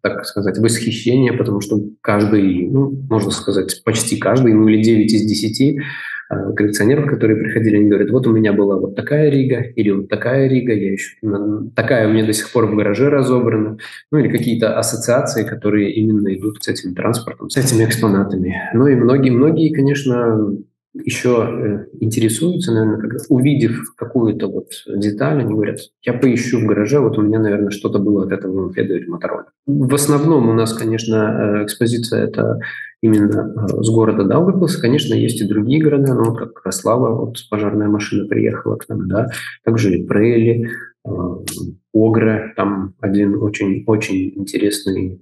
так 0.01 0.25
сказать, 0.25 0.57
восхищение, 0.57 1.33
потому 1.33 1.61
что 1.61 1.79
каждый, 2.01 2.67
ну, 2.71 2.89
можно 3.09 3.29
сказать, 3.29 3.83
почти 3.83 4.17
каждый, 4.17 4.53
ну 4.53 4.67
или 4.67 4.81
9 4.81 5.13
из 5.13 5.25
10 5.25 5.61
э, 5.61 5.81
коллекционеров, 6.55 7.07
которые 7.07 7.37
приходили, 7.37 7.77
они 7.77 7.89
говорят, 7.89 8.09
вот 8.09 8.27
у 8.27 8.31
меня 8.31 8.53
была 8.53 8.77
вот 8.77 8.95
такая 8.95 9.29
рига, 9.29 9.61
или 9.61 9.91
вот 9.91 10.09
такая 10.09 10.47
рига, 10.47 10.73
я 10.73 10.91
еще, 10.91 11.17
такая 11.75 12.07
у 12.07 12.11
меня 12.11 12.25
до 12.25 12.33
сих 12.33 12.51
пор 12.51 12.67
в 12.67 12.75
гараже 12.75 13.09
разобрана, 13.09 13.77
ну 14.11 14.19
или 14.19 14.29
какие-то 14.29 14.77
ассоциации, 14.77 15.43
которые 15.43 15.91
именно 15.93 16.33
идут 16.35 16.63
с 16.63 16.67
этим 16.67 16.95
транспортом, 16.95 17.49
с 17.49 17.57
этими 17.57 17.85
экспонатами. 17.85 18.55
Ну 18.73 18.87
и 18.87 18.95
многие-многие, 18.95 19.73
конечно, 19.73 20.57
еще 20.93 21.47
э, 21.49 21.85
интересуются, 22.01 22.73
наверное, 22.73 22.99
когда, 22.99 23.17
увидев 23.29 23.93
какую-то 23.95 24.47
вот 24.47 24.67
деталь, 24.87 25.39
они 25.39 25.53
говорят, 25.53 25.79
я 26.03 26.13
поищу 26.13 26.59
в 26.59 26.65
гараже, 26.65 26.99
вот 26.99 27.17
у 27.17 27.21
меня, 27.21 27.39
наверное, 27.39 27.69
что-то 27.69 27.99
было 27.99 28.25
от 28.25 28.31
этого 28.31 28.53
велосипеда 28.53 28.95
или 28.95 29.05
моторола. 29.07 29.45
В 29.65 29.93
основном 29.93 30.49
у 30.49 30.53
нас, 30.53 30.73
конечно, 30.73 31.59
э, 31.61 31.63
экспозиция 31.63 32.25
это 32.25 32.59
именно 33.01 33.53
э, 33.55 33.81
с 33.81 33.89
города 33.89 34.23
Даугавпилса. 34.23 34.81
Конечно, 34.81 35.13
есть 35.13 35.41
и 35.41 35.47
другие 35.47 35.81
города, 35.81 36.13
но 36.13 36.23
вот 36.25 36.37
как 36.37 36.53
Краслава, 36.53 37.15
вот 37.15 37.37
пожарная 37.49 37.87
машина 37.87 38.27
приехала 38.27 38.75
к 38.75 38.87
нам, 38.89 39.07
да, 39.07 39.29
также 39.63 39.97
и 39.97 40.05
Прейли, 40.05 40.69
Огра, 41.93 42.53
там 42.55 42.93
один 42.99 43.41
очень-очень 43.41 44.33
интересный 44.35 45.19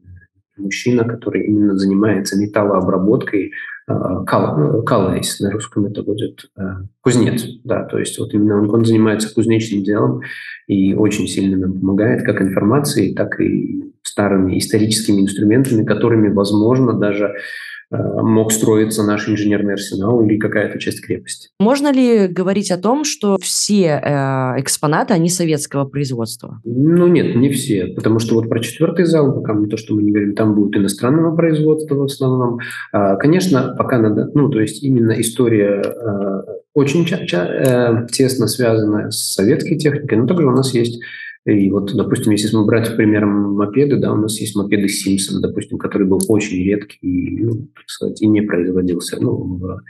мужчина, 0.58 1.06
который 1.06 1.46
именно 1.46 1.78
занимается 1.78 2.38
металлообработкой, 2.38 3.54
э, 3.90 4.84
калайс, 4.86 5.40
на 5.40 5.52
русском 5.52 5.86
это 5.86 6.04
будет 6.04 6.50
э, 6.58 6.62
кузнец, 7.02 7.46
да, 7.64 7.84
то 7.84 7.98
есть 7.98 8.18
вот 8.20 8.34
именно 8.34 8.62
он, 8.62 8.70
он 8.70 8.86
занимается 8.86 9.34
кузнечным 9.34 9.84
делом 9.84 10.22
и 10.68 10.94
очень 10.94 11.28
сильно 11.28 11.58
нам 11.58 11.80
помогает 11.80 12.24
как 12.24 12.42
информацией, 12.42 13.14
так 13.14 13.40
и 13.40 13.84
старыми 14.04 14.58
историческими 14.58 15.22
инструментами, 15.22 15.84
которыми, 15.84 16.30
возможно, 16.30 16.94
даже 16.94 17.36
мог 17.92 18.52
строиться 18.52 19.04
наш 19.04 19.28
инженерный 19.28 19.74
арсенал 19.74 20.22
или 20.22 20.38
какая-то 20.38 20.80
часть 20.80 21.02
крепости. 21.02 21.50
Можно 21.60 21.92
ли 21.92 22.28
говорить 22.28 22.72
о 22.72 22.78
том, 22.78 23.04
что 23.04 23.38
все 23.42 24.02
э, 24.04 24.62
экспонаты, 24.62 25.14
они 25.14 25.30
советского 25.30 25.86
производства? 25.86 26.62
Ну 26.64 27.08
нет, 27.08 27.36
не 27.36 27.50
все, 27.50 27.88
потому 27.88 28.20
что 28.20 28.36
вот 28.36 28.48
про 28.48 28.60
четвертый 28.60 29.06
зал, 29.06 29.34
пока 29.34 29.54
мы 29.54 29.68
то, 29.68 29.78
что 29.78 29.96
мы 29.96 30.04
не 30.04 30.12
говорим, 30.12 30.36
там 30.36 30.54
будет 30.56 30.76
иностранного 30.78 31.36
производства 31.36 31.96
в 31.96 32.04
основном. 32.04 32.60
А, 32.92 33.16
конечно, 33.16 33.76
пока 33.78 33.98
надо, 33.98 34.30
ну 34.34 34.50
то 34.50 34.60
есть 34.60 34.84
именно 34.84 35.20
история 35.20 35.82
э, 35.82 36.42
очень 36.80 37.06
э, 37.06 38.08
тесно 38.12 38.48
связана 38.48 39.12
с 39.12 39.34
советской 39.34 39.78
техникой, 39.78 40.18
но 40.18 40.28
также 40.28 40.48
у 40.48 40.52
нас 40.52 40.74
есть 40.74 41.00
и 41.46 41.72
вот, 41.72 41.96
допустим, 41.96 42.32
если 42.34 42.56
мы 42.56 42.66
брать 42.66 42.96
примером 42.96 43.56
мопеды, 43.56 43.98
да, 43.98 44.12
у 44.12 44.18
нас 44.18 44.40
есть 44.40 44.56
мопеды 44.56 44.90
Симпсон, 44.90 45.42
допустим, 45.42 45.78
который 45.78 46.06
был 46.06 46.20
очень 46.28 46.64
редкий 46.64 47.00
и, 47.02 47.44
ну, 47.44 47.52
так 47.76 47.88
сказать, 47.88 48.22
и 48.22 48.28
не 48.28 48.42
производился, 48.42 49.18
ну, 49.22 49.58
в, 49.58 49.82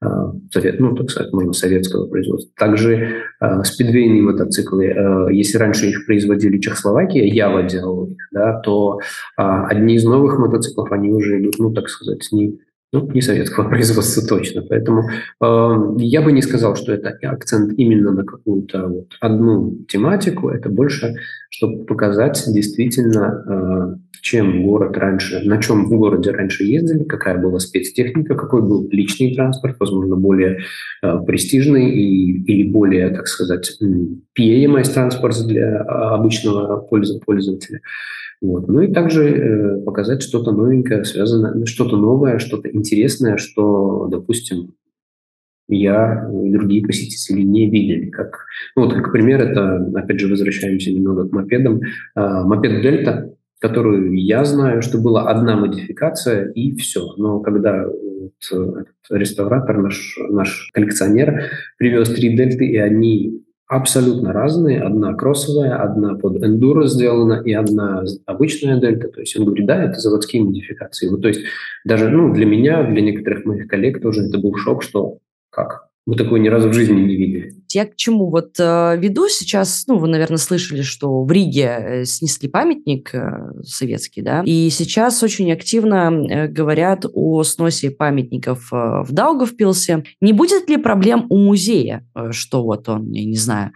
а, 0.00 0.32
совет, 0.50 0.80
ну, 0.80 0.94
так 0.96 1.10
сказать, 1.10 1.32
можно 1.32 1.52
советского 1.52 2.06
производства. 2.06 2.50
Также 2.56 3.22
э, 3.40 3.64
спидвейные 3.64 4.22
мотоциклы, 4.22 4.86
э, 4.86 5.28
если 5.32 5.58
раньше 5.58 5.86
их 5.86 6.06
производили 6.06 6.58
Чехословакия, 6.58 7.24
Ява 7.24 7.62
делал 7.62 8.06
их, 8.06 8.16
да, 8.32 8.60
то 8.60 8.98
э, 8.98 9.42
одни 9.42 9.96
из 9.96 10.04
новых 10.04 10.38
мотоциклов, 10.38 10.90
они 10.90 11.10
уже 11.10 11.40
идут, 11.40 11.58
ну, 11.58 11.72
так 11.72 11.88
сказать, 11.90 12.26
не 12.32 12.58
ну, 12.94 13.10
не 13.12 13.20
советского 13.20 13.68
производства 13.68 14.26
точно. 14.26 14.62
Поэтому 14.62 15.08
э, 15.08 15.74
я 15.98 16.22
бы 16.22 16.32
не 16.32 16.42
сказал, 16.42 16.76
что 16.76 16.92
это 16.92 17.10
акцент 17.22 17.72
именно 17.76 18.12
на 18.12 18.24
какую-то 18.24 18.86
вот 18.86 19.08
одну 19.20 19.84
тематику. 19.88 20.48
Это 20.48 20.68
больше, 20.68 21.16
чтобы 21.56 21.84
показать 21.84 22.42
действительно, 22.48 23.44
э, 23.46 24.18
чем 24.22 24.64
город 24.64 24.96
раньше, 24.96 25.40
на 25.44 25.62
чем 25.62 25.84
в 25.84 25.90
городе 25.90 26.32
раньше 26.32 26.64
ездили, 26.64 27.04
какая 27.04 27.38
была 27.38 27.60
спецтехника, 27.60 28.34
какой 28.34 28.62
был 28.62 28.88
личный 28.90 29.32
транспорт, 29.36 29.76
возможно, 29.78 30.16
более 30.16 30.58
э, 31.02 31.18
престижный 31.24 31.90
и, 31.90 32.42
или 32.42 32.68
более, 32.68 33.10
так 33.10 33.28
сказать, 33.28 33.78
PMS 34.36 34.92
транспорт 34.92 35.36
для 35.46 35.80
обычного 35.80 36.80
пользователя. 36.80 37.80
Вот. 38.42 38.66
Ну 38.66 38.80
и 38.80 38.92
также 38.92 39.28
э, 39.28 39.80
показать 39.82 40.22
что-то 40.22 40.50
новенькое, 40.50 41.04
связанное, 41.04 41.64
что-то 41.66 41.96
новое, 41.96 42.40
что-то 42.40 42.68
интересное, 42.68 43.36
что, 43.36 44.08
допустим, 44.10 44.74
я 45.68 46.28
и 46.44 46.50
другие 46.50 46.86
посетители 46.86 47.42
не 47.42 47.70
видели. 47.70 48.10
Как, 48.10 48.46
ну 48.76 48.84
вот, 48.84 48.94
как 48.94 49.12
пример, 49.12 49.40
это, 49.40 49.76
опять 49.94 50.20
же, 50.20 50.28
возвращаемся 50.28 50.92
немного 50.92 51.28
к 51.28 51.32
мопедам. 51.32 51.80
Э, 52.16 52.42
мопед 52.44 52.82
Дельта, 52.82 53.34
которую 53.60 54.12
я 54.14 54.44
знаю, 54.44 54.82
что 54.82 54.98
была 54.98 55.30
одна 55.30 55.56
модификация 55.56 56.50
и 56.50 56.76
все. 56.76 57.14
Но 57.16 57.40
когда 57.40 57.84
вот, 57.86 58.32
этот 58.52 58.88
реставратор, 59.10 59.78
наш, 59.78 60.18
наш 60.28 60.70
коллекционер, 60.72 61.50
привез 61.78 62.10
три 62.10 62.36
дельты, 62.36 62.66
и 62.66 62.76
они 62.76 63.44
абсолютно 63.66 64.32
разные. 64.32 64.82
Одна 64.82 65.14
кроссовая, 65.14 65.82
одна 65.82 66.14
под 66.14 66.42
эндуро 66.44 66.86
сделана 66.86 67.42
и 67.44 67.52
одна 67.52 68.04
обычная 68.26 68.78
дельта. 68.78 69.08
То 69.08 69.20
есть 69.20 69.36
он 69.38 69.46
говорит, 69.46 69.66
да, 69.66 69.84
это 69.84 69.98
заводские 69.98 70.42
модификации. 70.42 71.08
Вот, 71.08 71.22
то 71.22 71.28
есть 71.28 71.40
даже 71.84 72.08
ну, 72.08 72.32
для 72.32 72.46
меня, 72.46 72.82
для 72.84 73.00
некоторых 73.00 73.44
моих 73.44 73.66
коллег 73.66 74.02
тоже 74.02 74.24
это 74.24 74.38
был 74.38 74.54
шок, 74.56 74.82
что 74.82 75.18
как? 75.54 75.88
Мы 76.06 76.16
такое 76.16 76.38
ни 76.38 76.48
разу 76.48 76.68
в 76.68 76.74
жизни 76.74 77.00
не 77.00 77.16
видели. 77.16 77.54
Я 77.70 77.86
к 77.86 77.96
чему 77.96 78.28
вот 78.28 78.60
э, 78.60 78.96
веду 78.98 79.26
сейчас, 79.28 79.84
ну, 79.88 79.96
вы, 79.96 80.08
наверное, 80.08 80.36
слышали, 80.36 80.82
что 80.82 81.24
в 81.24 81.32
Риге 81.32 81.78
э, 81.78 82.04
снесли 82.04 82.46
памятник 82.46 83.14
э, 83.14 83.62
советский, 83.62 84.20
да, 84.20 84.42
и 84.44 84.68
сейчас 84.68 85.22
очень 85.22 85.50
активно 85.50 86.12
э, 86.12 86.48
говорят 86.48 87.06
о 87.10 87.42
сносе 87.42 87.90
памятников 87.90 88.70
э, 88.70 88.76
в 88.76 89.12
Даугавпилсе. 89.12 90.04
Не 90.20 90.34
будет 90.34 90.68
ли 90.68 90.76
проблем 90.76 91.26
у 91.30 91.38
музея, 91.38 92.06
э, 92.14 92.32
что 92.32 92.62
вот 92.62 92.86
он, 92.90 93.10
я 93.12 93.24
не 93.24 93.36
знаю, 93.36 93.72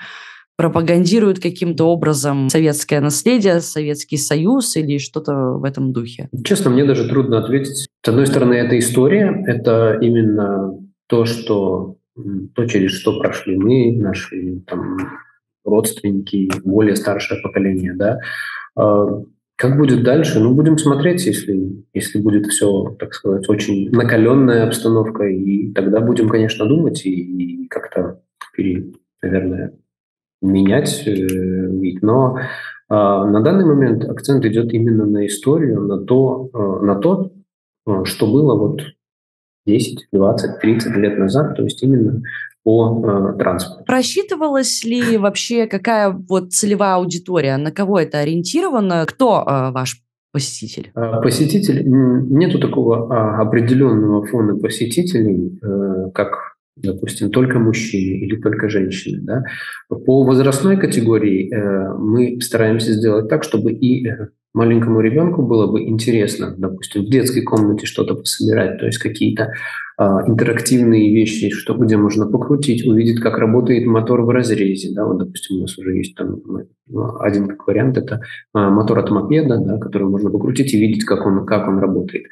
пропагандирует 0.59 1.41
каким-то 1.41 1.85
образом 1.85 2.51
советское 2.51 3.01
наследие, 3.01 3.61
Советский 3.61 4.19
Союз 4.19 4.77
или 4.77 4.99
что-то 4.99 5.33
в 5.33 5.65
этом 5.65 5.93
духе? 5.95 6.29
Честно, 6.45 6.71
мне 6.71 6.85
даже 6.85 7.09
трудно 7.09 7.39
ответить. 7.39 7.87
С 8.05 8.09
одной 8.09 8.27
стороны, 8.27 8.55
это 8.55 8.79
история, 8.79 9.45
это 9.47 9.97
именно 10.03 10.75
то, 11.09 11.25
что 11.25 11.97
то, 12.55 12.67
через 12.67 12.93
что 12.93 13.19
прошли 13.19 13.57
мы, 13.57 13.97
наши 13.97 14.61
там, 14.67 14.97
родственники, 15.65 16.51
более 16.65 16.97
старшее 16.97 17.41
поколение, 17.43 17.95
да. 17.95 18.19
А, 18.77 19.23
как 19.57 19.77
будет 19.77 20.05
дальше? 20.05 20.39
Ну, 20.41 20.55
будем 20.55 20.79
смотреть, 20.79 21.27
если, 21.27 21.85
если 21.93 22.21
будет 22.21 22.47
все, 22.47 22.97
так 22.99 23.15
сказать, 23.15 23.49
очень 23.49 23.91
накаленная 23.91 24.67
обстановка, 24.67 25.25
и 25.25 25.73
тогда 25.73 26.01
будем, 26.01 26.29
конечно, 26.29 26.67
думать 26.67 27.05
и, 27.05 27.65
и 27.65 27.69
как-то, 27.69 28.21
наверное, 29.23 29.73
менять 30.41 31.03
э, 31.07 31.13
вид. 31.13 32.03
Но 32.03 32.39
э, 32.39 32.43
на 32.89 33.41
данный 33.41 33.65
момент 33.65 34.05
акцент 34.05 34.45
идет 34.45 34.73
именно 34.73 35.07
на 35.07 35.27
историю, 35.27 35.83
на 35.83 36.05
то, 36.05 36.51
э, 36.53 36.85
на 36.85 36.95
то, 36.95 37.33
э, 37.87 38.05
что 38.05 38.27
было 38.27 38.57
вот 38.57 38.83
10, 39.69 40.09
20, 40.13 40.61
30 40.61 40.97
лет 40.97 41.19
назад, 41.19 41.57
то 41.57 41.63
есть 41.63 41.83
именно 41.83 42.23
по 42.65 43.33
э, 43.35 43.39
транспорту. 43.39 43.85
Просчитывалась 43.85 44.85
ли 44.85 45.17
вообще 45.17 45.67
какая 45.67 46.11
вот 46.11 46.53
целевая 46.53 46.95
аудитория, 46.95 47.57
на 47.57 47.71
кого 47.71 48.01
это 48.01 48.19
ориентировано, 48.19 49.07
кто 49.07 49.45
э, 49.47 49.71
ваш 49.71 50.03
посетитель? 50.33 50.91
Э, 50.95 51.21
посетитель, 51.23 51.83
нету 51.87 52.59
такого 52.59 53.15
а, 53.15 53.43
определенного 53.43 54.27
фона 54.27 54.57
посетителей, 54.57 55.59
э, 55.63 56.11
как 56.13 56.59
допустим, 56.83 57.31
только 57.31 57.59
мужчины 57.59 58.25
или 58.25 58.37
только 58.41 58.69
женщины. 58.69 59.21
Да? 59.23 59.43
По 59.89 60.25
возрастной 60.25 60.77
категории 60.77 61.53
э, 61.53 61.95
мы 61.99 62.41
стараемся 62.41 62.93
сделать 62.93 63.29
так, 63.29 63.45
чтобы 63.45 63.73
и 63.73 64.07
э, 64.07 64.29
маленькому 64.55 65.01
ребенку 65.01 65.43
было 65.43 65.67
бы 65.71 65.83
интересно, 65.83 66.55
допустим, 66.57 67.03
в 67.03 67.11
детской 67.11 67.43
комнате 67.43 67.87
что-то 67.87 68.15
пособирать, 68.15 68.79
то 68.79 68.87
есть 68.87 68.99
какие-то 68.99 69.53
э, 69.99 70.03
интерактивные 70.27 71.15
вещи, 71.15 71.51
что 71.51 71.75
где 71.75 71.97
можно 71.97 72.27
покрутить, 72.27 72.87
увидеть, 72.87 73.21
как 73.21 73.39
работает 73.39 73.87
мотор 73.87 74.23
в 74.23 74.31
разрезе. 74.31 74.95
Да? 74.95 75.05
Вот, 75.05 75.19
допустим, 75.19 75.59
у 75.59 75.61
нас 75.63 75.77
уже 75.79 75.97
есть 75.97 76.15
там 76.15 76.41
ну, 76.87 77.21
один 77.21 77.49
как 77.49 77.67
вариант, 77.67 77.99
это 77.99 78.17
э, 78.55 78.59
мотор 78.59 78.99
от 78.99 79.11
мопеда, 79.11 79.59
да, 79.59 79.79
который 79.79 80.09
можно 80.09 80.31
покрутить 80.31 80.73
и 80.75 80.81
видеть, 80.81 81.05
как 81.05 81.27
он, 81.27 81.45
как 81.47 81.69
он 81.69 81.79
работает. 81.79 82.25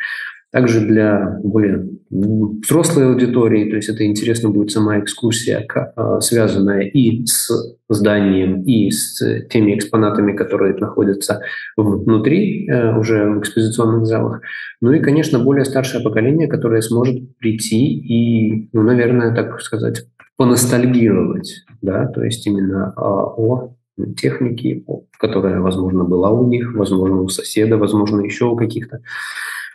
Также 0.52 0.80
для 0.80 1.38
более 1.42 1.88
взрослой 2.08 3.06
аудитории, 3.06 3.68
то 3.68 3.76
есть 3.76 3.88
это 3.88 4.06
интересно 4.06 4.50
будет 4.50 4.70
сама 4.70 5.00
экскурсия, 5.00 5.66
а, 5.96 6.20
связанная 6.20 6.82
и 6.82 7.26
с 7.26 7.50
зданием, 7.88 8.62
и 8.62 8.90
с 8.90 9.20
теми 9.50 9.76
экспонатами, 9.76 10.32
которые 10.32 10.74
находятся 10.74 11.40
внутри, 11.76 12.68
э, 12.68 12.96
уже 12.96 13.28
в 13.28 13.40
экспозиционных 13.40 14.06
залах. 14.06 14.40
Ну 14.80 14.92
и, 14.92 15.00
конечно, 15.00 15.40
более 15.40 15.64
старшее 15.64 16.02
поколение, 16.02 16.48
которое 16.48 16.80
сможет 16.80 17.36
прийти 17.38 17.94
и, 17.94 18.68
ну, 18.72 18.82
наверное, 18.82 19.34
так 19.34 19.60
сказать, 19.60 20.06
поностальгировать, 20.36 21.64
да, 21.82 22.06
то 22.06 22.22
есть 22.22 22.46
именно 22.46 22.92
а, 22.96 23.24
о 23.24 23.74
технике, 24.16 24.84
которая, 25.18 25.60
возможно, 25.60 26.04
была 26.04 26.30
у 26.30 26.46
них, 26.46 26.74
возможно, 26.74 27.22
у 27.22 27.28
соседа, 27.28 27.78
возможно, 27.78 28.20
еще 28.20 28.44
у 28.44 28.56
каких-то 28.56 29.00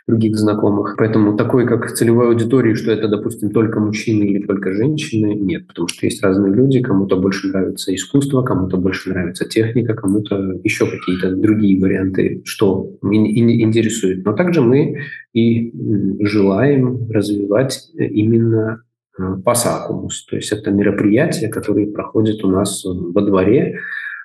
других 0.06 0.36
знакомых. 0.36 0.96
Поэтому 0.98 1.36
такой, 1.36 1.66
как 1.66 1.92
целевой 1.92 2.28
аудитории, 2.28 2.74
что 2.74 2.92
это, 2.92 3.08
допустим, 3.08 3.50
только 3.50 3.80
мужчины 3.80 4.24
или 4.24 4.46
только 4.46 4.72
женщины, 4.72 5.34
нет, 5.34 5.66
потому 5.68 5.88
что 5.88 6.06
есть 6.06 6.22
разные 6.22 6.52
люди, 6.52 6.80
кому-то 6.80 7.16
больше 7.16 7.48
нравится 7.48 7.94
искусство, 7.94 8.42
кому-то 8.42 8.76
больше 8.76 9.10
нравится 9.10 9.44
техника, 9.44 9.94
кому-то 9.94 10.60
еще 10.64 10.86
какие-то 10.86 11.34
другие 11.34 11.80
варианты, 11.80 12.42
что 12.44 12.90
интересует. 13.02 14.24
Но 14.24 14.32
также 14.32 14.60
мы 14.60 14.98
и 15.32 15.72
желаем 16.20 17.10
развивать 17.10 17.90
именно 17.96 18.82
э, 19.18 19.36
Пасакумус, 19.44 20.26
то 20.26 20.36
есть 20.36 20.52
это 20.52 20.70
мероприятие, 20.70 21.48
которое 21.48 21.86
проходит 21.86 22.44
у 22.44 22.48
нас 22.48 22.84
во 22.84 23.22
дворе, 23.22 23.78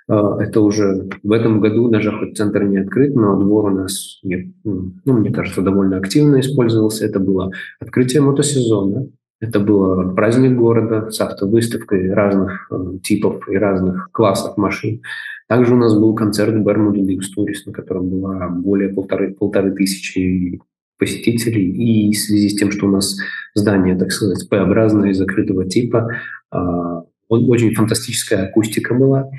это 0.08 0.62
уже 0.62 1.10
в 1.22 1.32
этом 1.32 1.60
году, 1.60 1.90
даже 1.90 2.12
хоть 2.12 2.38
центр 2.38 2.64
не 2.64 2.78
открыт, 2.78 3.16
но 3.16 3.38
двор 3.38 3.66
у 3.66 3.76
нас, 3.76 4.20
ну, 4.24 4.94
мне 5.06 5.32
кажется, 5.32 5.62
довольно 5.62 5.98
активно 5.98 6.40
использовался. 6.40 7.06
Это 7.06 7.20
было 7.20 7.52
открытие 7.80 8.22
мотосезона, 8.22 9.08
это 9.40 9.60
был 9.60 10.16
праздник 10.16 10.58
города 10.58 11.12
с 11.12 11.22
автовыставкой 11.22 12.12
разных 12.12 12.68
э, 12.72 12.98
типов 13.04 13.48
и 13.48 13.56
разных 13.56 14.10
классов 14.12 14.58
машин. 14.58 15.02
Также 15.48 15.76
у 15.76 15.78
нас 15.78 15.94
был 15.94 16.16
концерт 16.16 16.56
Bermuda 16.56 17.06
Tourist, 17.38 17.64
на 17.68 17.74
котором 17.74 18.10
было 18.10 18.48
более 18.50 18.90
полторы, 18.90 19.34
полторы 19.34 19.72
тысячи 19.72 20.60
посетителей. 20.98 21.70
И 21.70 22.14
в 22.14 22.20
связи 22.20 22.50
с 22.50 22.56
тем, 22.56 22.72
что 22.72 22.88
у 22.88 22.92
нас 22.92 23.16
здание, 23.54 23.96
так 23.96 24.12
сказать, 24.12 24.50
П-образное, 24.50 25.14
закрытого 25.14 25.66
типа, 25.66 26.10
а, 26.52 27.04
очень 27.30 27.74
фантастическая 27.74 28.48
акустика 28.48 28.94
была. 28.94 29.30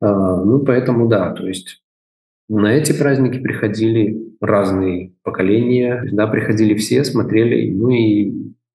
А, 0.00 0.44
ну, 0.44 0.60
поэтому 0.60 1.08
да, 1.08 1.32
то 1.32 1.46
есть 1.46 1.82
на 2.48 2.74
эти 2.74 2.92
праздники 2.92 3.38
приходили 3.38 4.34
разные 4.40 5.14
поколения, 5.22 6.08
да, 6.12 6.26
приходили 6.26 6.74
все, 6.74 7.04
смотрели, 7.04 7.70
ну 7.70 7.90
и, 7.90 8.32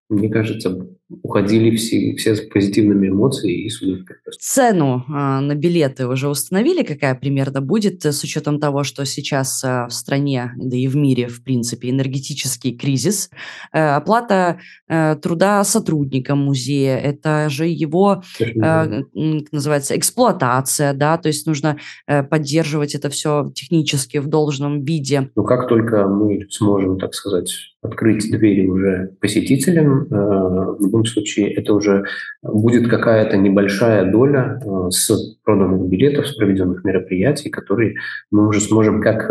мне 0.09 0.29
кажется, 0.29 0.87
уходили 1.21 1.75
все, 1.75 2.15
все 2.15 2.35
с 2.35 2.41
позитивными 2.41 3.09
эмоциями 3.09 3.65
и 3.65 3.69
с 3.69 3.81
улыбкой. 3.81 4.17
Цену 4.39 5.05
э, 5.07 5.11
на 5.11 5.53
билеты 5.55 6.07
уже 6.07 6.27
установили, 6.29 6.83
какая 6.83 7.13
примерно 7.15 7.61
будет, 7.61 8.03
с 8.03 8.23
учетом 8.23 8.59
того, 8.59 8.83
что 8.83 9.05
сейчас 9.05 9.63
э, 9.63 9.85
в 9.87 9.93
стране, 9.93 10.53
да 10.57 10.75
и 10.75 10.87
в 10.87 10.95
мире, 10.95 11.27
в 11.27 11.43
принципе, 11.43 11.91
энергетический 11.91 12.75
кризис. 12.75 13.29
Э, 13.71 13.95
оплата 13.95 14.59
э, 14.87 15.15
труда 15.21 15.63
сотрудникам 15.63 16.39
музея, 16.39 16.97
это 16.97 17.49
же 17.49 17.67
его, 17.67 18.23
э, 18.39 19.03
называется, 19.51 19.95
эксплуатация, 19.95 20.93
да, 20.93 21.17
то 21.17 21.27
есть 21.27 21.45
нужно 21.45 21.77
э, 22.07 22.23
поддерживать 22.23 22.95
это 22.95 23.09
все 23.09 23.51
технически 23.53 24.17
в 24.17 24.27
должном 24.27 24.83
виде. 24.83 25.29
Ну, 25.35 25.43
как 25.43 25.67
только 25.67 26.07
мы 26.07 26.47
сможем, 26.49 26.97
так 26.97 27.13
сказать, 27.13 27.74
открыть 27.85 28.29
двери 28.31 28.67
уже 28.67 29.11
посетителям, 29.19 30.03
э, 30.03 30.75
в 30.79 30.81
любом 30.81 31.05
случае 31.05 31.53
это 31.53 31.73
уже 31.73 32.05
будет 32.43 32.89
какая-то 32.89 33.37
небольшая 33.37 34.11
доля 34.11 34.59
э, 34.63 34.89
с 34.89 35.35
проданных 35.43 35.87
билетов, 35.89 36.27
с 36.27 36.35
проведенных 36.35 36.83
мероприятий, 36.83 37.49
которые 37.49 37.95
мы 38.31 38.47
уже 38.47 38.59
сможем 38.59 39.01
как 39.01 39.29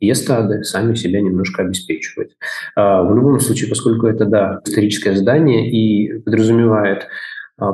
естады 0.00 0.64
сами 0.64 0.94
себя 0.94 1.20
немножко 1.20 1.62
обеспечивать. 1.62 2.36
А, 2.74 3.02
в 3.02 3.14
любом 3.14 3.40
случае, 3.40 3.68
поскольку 3.68 4.06
это, 4.06 4.24
да, 4.24 4.60
историческое 4.64 5.14
здание 5.16 5.70
и 5.70 6.18
подразумевает 6.20 7.06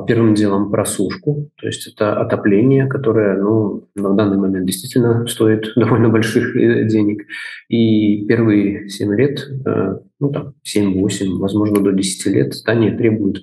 первым 0.07 0.35
делом 0.35 0.71
просушку, 0.71 1.51
то 1.57 1.67
есть 1.67 1.89
это 1.89 2.21
отопление, 2.21 2.87
которое 2.87 3.37
ну, 3.37 3.89
на 3.97 4.15
данный 4.15 4.39
момент 4.39 4.67
действительно 4.67 5.27
стоит 5.27 5.73
довольно 5.77 6.09
больших 6.09 6.55
э, 6.57 6.87
денег. 6.87 7.27
И 7.69 8.25
первые 8.27 8.89
7 8.89 9.15
лет, 9.15 9.41
э, 9.67 9.99
ну 10.21 10.31
там 10.31 10.55
7-8, 10.65 11.39
возможно 11.39 11.81
до 11.81 11.93
10 11.93 12.27
лет 12.27 12.55
здание 12.55 12.97
требует 12.97 13.43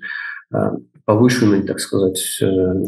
а, 0.52 0.78
повышенной, 1.04 1.64
так 1.64 1.80
сказать, 1.80 2.22
э, 2.42 2.46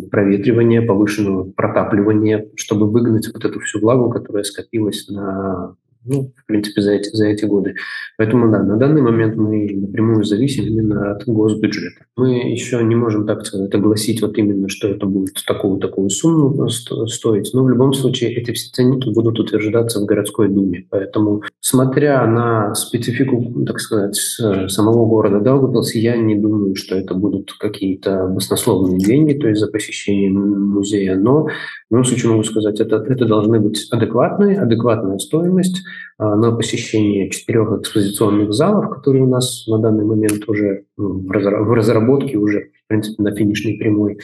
проветривания, 0.09 0.85
повышенного 0.85 1.51
протапливания, 1.51 2.45
чтобы 2.55 2.89
выгнать 2.89 3.27
вот 3.33 3.43
эту 3.43 3.59
всю 3.59 3.79
влагу, 3.79 4.09
которая 4.11 4.43
скопилась 4.43 5.07
на 5.09 5.75
ну, 6.03 6.33
в 6.35 6.45
принципе, 6.45 6.81
за 6.81 6.93
эти, 6.93 7.15
за 7.15 7.27
эти 7.27 7.45
годы. 7.45 7.75
Поэтому, 8.17 8.51
да, 8.51 8.63
на 8.63 8.77
данный 8.77 9.01
момент 9.01 9.35
мы 9.35 9.69
напрямую 9.73 10.23
зависим 10.23 10.65
именно 10.65 11.11
от 11.11 11.25
госбюджета. 11.25 12.05
Мы 12.17 12.51
еще 12.51 12.83
не 12.83 12.95
можем, 12.95 13.25
так 13.27 13.45
сказать, 13.45 13.73
огласить 13.73 14.21
вот 14.21 14.37
именно, 14.37 14.67
что 14.69 14.87
это 14.87 15.05
будет 15.05 15.35
такую-такую 15.45 16.09
сумму 16.09 16.69
стоить, 16.69 17.51
но 17.53 17.63
в 17.63 17.69
любом 17.69 17.93
случае 17.93 18.33
эти 18.33 18.51
все 18.51 18.71
ценники 18.71 19.09
будут 19.09 19.39
утверждаться 19.39 19.99
в 19.99 20.05
городской 20.05 20.49
думе. 20.49 20.85
Поэтому, 20.89 21.43
смотря 21.59 22.25
на 22.25 22.73
специфику, 22.75 23.63
так 23.65 23.79
сказать, 23.79 24.15
самого 24.15 25.05
города 25.05 25.39
Даугавпилс, 25.39 25.95
я 25.95 26.17
не 26.17 26.35
думаю, 26.35 26.75
что 26.75 26.95
это 26.95 27.13
будут 27.13 27.53
какие-то 27.53 28.27
баснословные 28.27 28.99
деньги, 28.99 29.33
то 29.33 29.47
есть 29.47 29.59
за 29.59 29.67
посещение 29.67 30.29
музея, 30.31 31.15
но 31.15 31.45
в 31.45 31.49
любом 31.91 32.05
случае 32.05 32.31
могу 32.31 32.43
сказать, 32.43 32.79
это, 32.79 32.97
это 32.97 33.25
должны 33.25 33.59
быть 33.59 33.87
адекватные, 33.91 34.59
адекватная 34.59 35.17
стоимость, 35.17 35.83
на 36.19 36.51
посещение 36.51 37.29
четырех 37.29 37.71
экспозиционных 37.79 38.53
залов, 38.53 38.89
которые 38.89 39.23
у 39.23 39.27
нас 39.27 39.65
на 39.67 39.79
данный 39.79 40.05
момент 40.05 40.47
уже 40.47 40.85
ну, 40.97 41.25
в 41.27 41.73
разработке, 41.73 42.37
уже, 42.37 42.69
в 42.85 42.87
принципе, 42.87 43.23
на 43.23 43.35
финишной 43.35 43.77
прямой. 43.77 44.19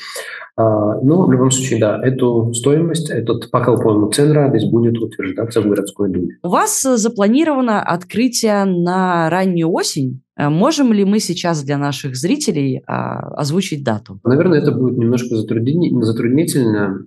А, 0.56 1.00
но 1.02 1.26
в 1.26 1.32
любом 1.32 1.52
случае, 1.52 1.80
да, 1.80 2.00
эту 2.04 2.54
стоимость, 2.54 3.10
этот 3.10 3.50
по 3.52 4.12
цен 4.12 4.32
радость 4.32 4.70
будет 4.72 4.98
утверждаться 5.00 5.62
в 5.62 5.68
городской 5.68 6.10
думе. 6.10 6.38
У 6.44 6.50
вас 6.50 6.82
запланировано 6.82 7.82
открытие 7.82 8.66
на 8.66 9.30
раннюю 9.30 9.72
осень? 9.72 10.22
Э, 10.38 10.50
можем 10.50 10.94
ли 10.94 11.04
мы 11.04 11.20
сейчас 11.20 11.64
для 11.64 11.78
наших 11.78 12.16
зрителей 12.16 12.84
а, 12.86 13.20
озвучить 13.36 13.84
дату? 13.84 14.20
Наверное, 14.24 14.60
это 14.60 14.72
будет 14.72 14.98
немножко 14.98 15.36
затруднительно. 15.36 17.06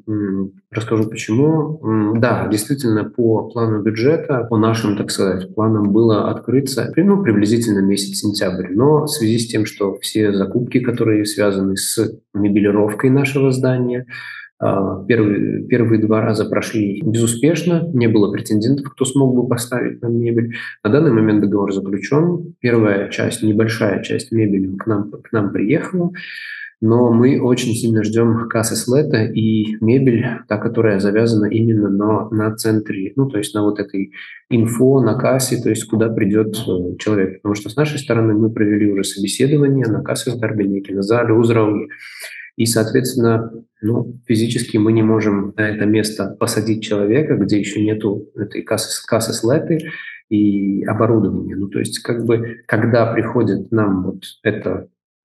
Расскажу 0.70 1.08
почему. 1.08 1.80
Да, 2.18 2.48
действительно, 2.48 3.04
по 3.04 3.48
плану 3.48 3.82
бюджета, 3.82 4.46
по 4.48 4.56
нашим, 4.56 4.96
так 4.96 5.10
сказать, 5.10 5.54
планам 5.54 5.92
было 5.92 6.30
открыться 6.30 6.92
ну, 6.96 7.22
приблизительно 7.22 7.80
месяц 7.80 8.18
сентябрь. 8.18 8.68
Но 8.70 9.04
в 9.04 9.08
связи 9.08 9.38
с 9.38 9.48
тем, 9.48 9.66
что 9.66 9.96
все 10.00 10.32
закупки, 10.32 10.80
которые 10.80 11.24
связаны 11.24 11.76
с 11.76 12.20
мебелировкой 12.34 13.10
нашего 13.10 13.50
здания, 13.52 14.06
Первые, 14.60 15.62
первые 15.62 16.02
два 16.02 16.20
раза 16.20 16.44
прошли 16.44 17.00
безуспешно, 17.02 17.88
не 17.94 18.08
было 18.08 18.30
претендентов, 18.30 18.92
кто 18.92 19.06
смог 19.06 19.34
бы 19.34 19.48
поставить 19.48 20.02
нам 20.02 20.18
мебель. 20.18 20.54
На 20.84 20.90
данный 20.90 21.12
момент 21.12 21.40
договор 21.40 21.72
заключен. 21.72 22.54
Первая 22.60 23.08
часть, 23.08 23.42
небольшая 23.42 24.02
часть 24.02 24.32
мебели 24.32 24.76
к 24.76 24.86
нам, 24.86 25.10
к 25.10 25.32
нам 25.32 25.50
приехала, 25.50 26.12
но 26.82 27.12
мы 27.12 27.40
очень 27.40 27.72
сильно 27.74 28.02
ждем 28.02 28.48
кассы 28.48 28.74
слета 28.76 29.24
и 29.24 29.76
мебель, 29.82 30.26
та, 30.48 30.56
которая 30.56 30.98
завязана 30.98 31.46
именно 31.46 31.88
на, 31.88 32.28
на 32.30 32.54
центре, 32.54 33.12
ну, 33.16 33.28
то 33.28 33.38
есть 33.38 33.54
на 33.54 33.62
вот 33.62 33.78
этой 33.78 34.12
инфо, 34.48 35.00
на 35.00 35.14
кассе, 35.14 35.56
то 35.62 35.68
есть 35.68 35.84
куда 35.84 36.08
придет 36.08 36.56
э, 36.56 36.96
человек. 36.98 37.36
Потому 37.42 37.54
что 37.54 37.68
с 37.68 37.76
нашей 37.76 37.98
стороны 37.98 38.34
мы 38.34 38.50
провели 38.50 38.90
уже 38.90 39.04
собеседование 39.04 39.86
на 39.86 40.02
кассе 40.02 40.30
с 40.30 40.34
Дарбинеки, 40.34 40.92
на 40.92 41.02
зале 41.02 41.34
Узрауги. 41.34 41.88
И, 42.56 42.66
соответственно, 42.66 43.52
ну, 43.80 44.18
физически 44.26 44.76
мы 44.76 44.92
не 44.92 45.02
можем 45.02 45.54
на 45.56 45.68
это 45.68 45.86
место 45.86 46.36
посадить 46.38 46.82
человека, 46.82 47.36
где 47.36 47.58
еще 47.58 47.82
нету 47.82 48.28
этой 48.36 48.62
кассы, 48.62 49.04
кассы 49.06 49.32
слэты 49.32 49.90
и 50.28 50.84
оборудования. 50.84 51.56
Ну, 51.56 51.68
то 51.68 51.78
есть, 51.78 52.00
как 52.00 52.24
бы, 52.24 52.62
когда 52.66 53.12
приходит 53.12 53.72
нам 53.72 54.04
вот 54.04 54.22
эта, 54.42 54.88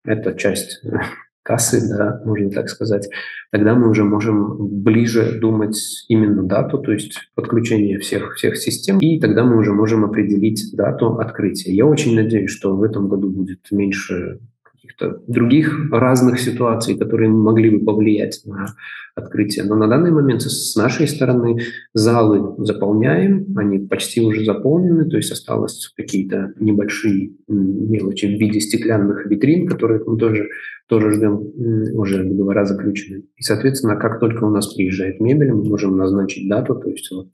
эта 0.05 0.33
часть 0.33 0.81
кассы, 1.43 1.87
да, 1.89 2.21
можно 2.25 2.49
так 2.49 2.69
сказать, 2.69 3.09
тогда 3.51 3.75
мы 3.75 3.89
уже 3.89 4.03
можем 4.03 4.83
ближе 4.83 5.39
думать 5.39 5.77
именно 6.09 6.43
дату, 6.43 6.79
то 6.79 6.91
есть 6.91 7.29
подключение 7.35 7.99
всех, 7.99 8.35
всех 8.35 8.57
систем, 8.57 8.99
и 8.99 9.19
тогда 9.19 9.43
мы 9.43 9.57
уже 9.57 9.73
можем 9.73 10.03
определить 10.03 10.75
дату 10.75 11.19
открытия. 11.19 11.73
Я 11.73 11.85
очень 11.85 12.15
надеюсь, 12.15 12.51
что 12.51 12.75
в 12.75 12.83
этом 12.83 13.07
году 13.07 13.29
будет 13.29 13.59
меньше 13.71 14.39
каких-то 14.87 15.21
других 15.27 15.91
разных 15.91 16.39
ситуаций, 16.39 16.97
которые 16.97 17.29
могли 17.29 17.69
бы 17.69 17.85
повлиять 17.85 18.41
на 18.45 18.75
открытие. 19.15 19.65
Но 19.65 19.75
на 19.75 19.87
данный 19.87 20.11
момент 20.11 20.41
с 20.41 20.75
нашей 20.75 21.07
стороны 21.07 21.59
залы 21.93 22.55
заполняем, 22.65 23.45
они 23.57 23.79
почти 23.79 24.21
уже 24.21 24.45
заполнены, 24.45 25.09
то 25.09 25.17
есть 25.17 25.31
осталось 25.31 25.91
какие-то 25.95 26.53
небольшие 26.59 27.31
мелочи 27.47 28.25
в 28.25 28.39
виде 28.39 28.59
стеклянных 28.59 29.25
витрин, 29.25 29.67
которые 29.67 30.03
мы 30.05 30.17
тоже, 30.17 30.49
тоже 30.87 31.11
ждем, 31.11 31.97
уже 31.97 32.23
договора 32.23 32.65
заключены. 32.65 33.23
И, 33.35 33.43
соответственно, 33.43 33.95
как 33.95 34.19
только 34.19 34.45
у 34.45 34.49
нас 34.49 34.73
приезжает 34.73 35.19
мебель, 35.19 35.51
мы 35.51 35.63
можем 35.63 35.97
назначить 35.97 36.47
дату, 36.47 36.75
то 36.75 36.89
есть 36.89 37.11
вот 37.11 37.29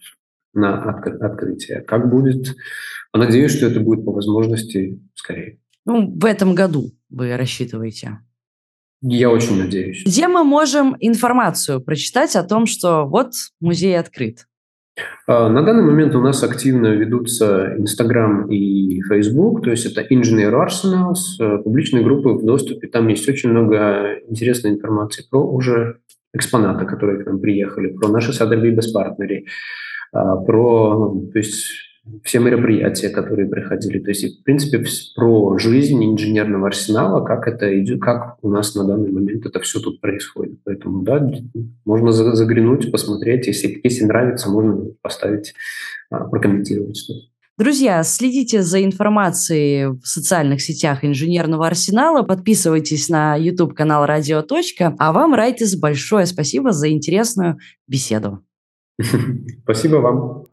на 0.53 0.83
откр- 0.83 1.17
открытие. 1.17 1.81
Как 1.81 2.09
будет? 2.09 2.55
Надеюсь, 3.13 3.51
что 3.51 3.67
это 3.67 3.79
будет 3.79 4.05
по 4.05 4.11
возможности 4.11 4.99
скорее. 5.15 5.59
Ну, 5.85 6.07
в 6.07 6.25
этом 6.25 6.55
году 6.55 6.91
вы 7.09 7.35
рассчитываете? 7.35 8.19
Я 9.01 9.29
очень 9.29 9.57
надеюсь. 9.57 10.03
Где 10.05 10.29
мы 10.29 10.45
можем 10.45 10.95
информацию 10.99 11.81
прочитать 11.81 12.35
о 12.37 12.43
том, 12.43 12.65
что 12.65 13.05
вот 13.05 13.33
музей 13.59 13.99
открыт? 13.99 14.47
А, 15.27 15.49
на 15.49 15.63
данный 15.63 15.83
момент 15.83 16.15
у 16.15 16.21
нас 16.21 16.41
активно 16.43 16.87
ведутся 16.87 17.75
Инстаграм 17.77 18.49
и 18.49 19.01
Фейсбук, 19.01 19.63
то 19.63 19.71
есть 19.71 19.85
это 19.85 20.01
Engineer 20.01 20.53
Arsenals, 20.53 21.41
э, 21.41 21.57
публичные 21.63 22.03
группы 22.03 22.29
в 22.29 22.45
доступе. 22.45 22.87
Там 22.87 23.09
есть 23.09 23.27
очень 23.27 23.49
много 23.49 24.19
интересной 24.29 24.71
информации 24.71 25.25
про 25.29 25.45
уже 25.45 25.97
экспонаты, 26.33 26.85
которые 26.85 27.23
к 27.23 27.25
нам 27.25 27.39
приехали, 27.41 27.89
про 27.89 28.07
наши 28.07 28.31
Sotheby's 28.31 28.71
беспартнеры, 28.71 29.45
про 30.11 31.13
то 31.31 31.37
есть 31.37 31.65
все 32.23 32.39
мероприятия, 32.39 33.09
которые 33.09 33.47
проходили. 33.47 33.99
То 33.99 34.09
есть, 34.09 34.41
в 34.41 34.43
принципе, 34.43 34.83
про 35.15 35.57
жизнь 35.57 36.03
инженерного 36.03 36.67
арсенала, 36.67 37.23
как 37.23 37.47
это 37.47 37.79
идет, 37.79 38.01
как 38.01 38.37
у 38.41 38.49
нас 38.49 38.75
на 38.75 38.85
данный 38.85 39.11
момент 39.11 39.45
это 39.45 39.59
все 39.61 39.79
тут 39.79 40.01
происходит. 40.01 40.59
Поэтому, 40.65 41.01
да, 41.03 41.31
можно 41.85 42.11
заглянуть, 42.11 42.91
посмотреть. 42.91 43.47
Если, 43.47 43.79
если 43.83 44.03
нравится, 44.03 44.49
можно 44.49 44.85
поставить, 45.01 45.53
а, 46.09 46.25
прокомментировать 46.25 46.97
что-то. 46.97 47.21
Друзья, 47.57 48.01
следите 48.03 48.63
за 48.63 48.83
информацией 48.83 49.85
в 49.85 50.07
социальных 50.07 50.59
сетях 50.61 51.05
инженерного 51.05 51.67
арсенала, 51.67 52.23
подписывайтесь 52.23 53.09
на 53.09 53.35
YouTube-канал 53.35 54.07
«Радио. 54.07 54.41
Точка». 54.41 54.95
А 54.97 55.13
вам, 55.13 55.35
Райтис, 55.35 55.75
большое 55.75 56.25
спасибо 56.25 56.71
за 56.71 56.89
интересную 56.89 57.59
беседу. 57.87 58.43
Спасибо 59.63 59.97
вам. 59.97 60.45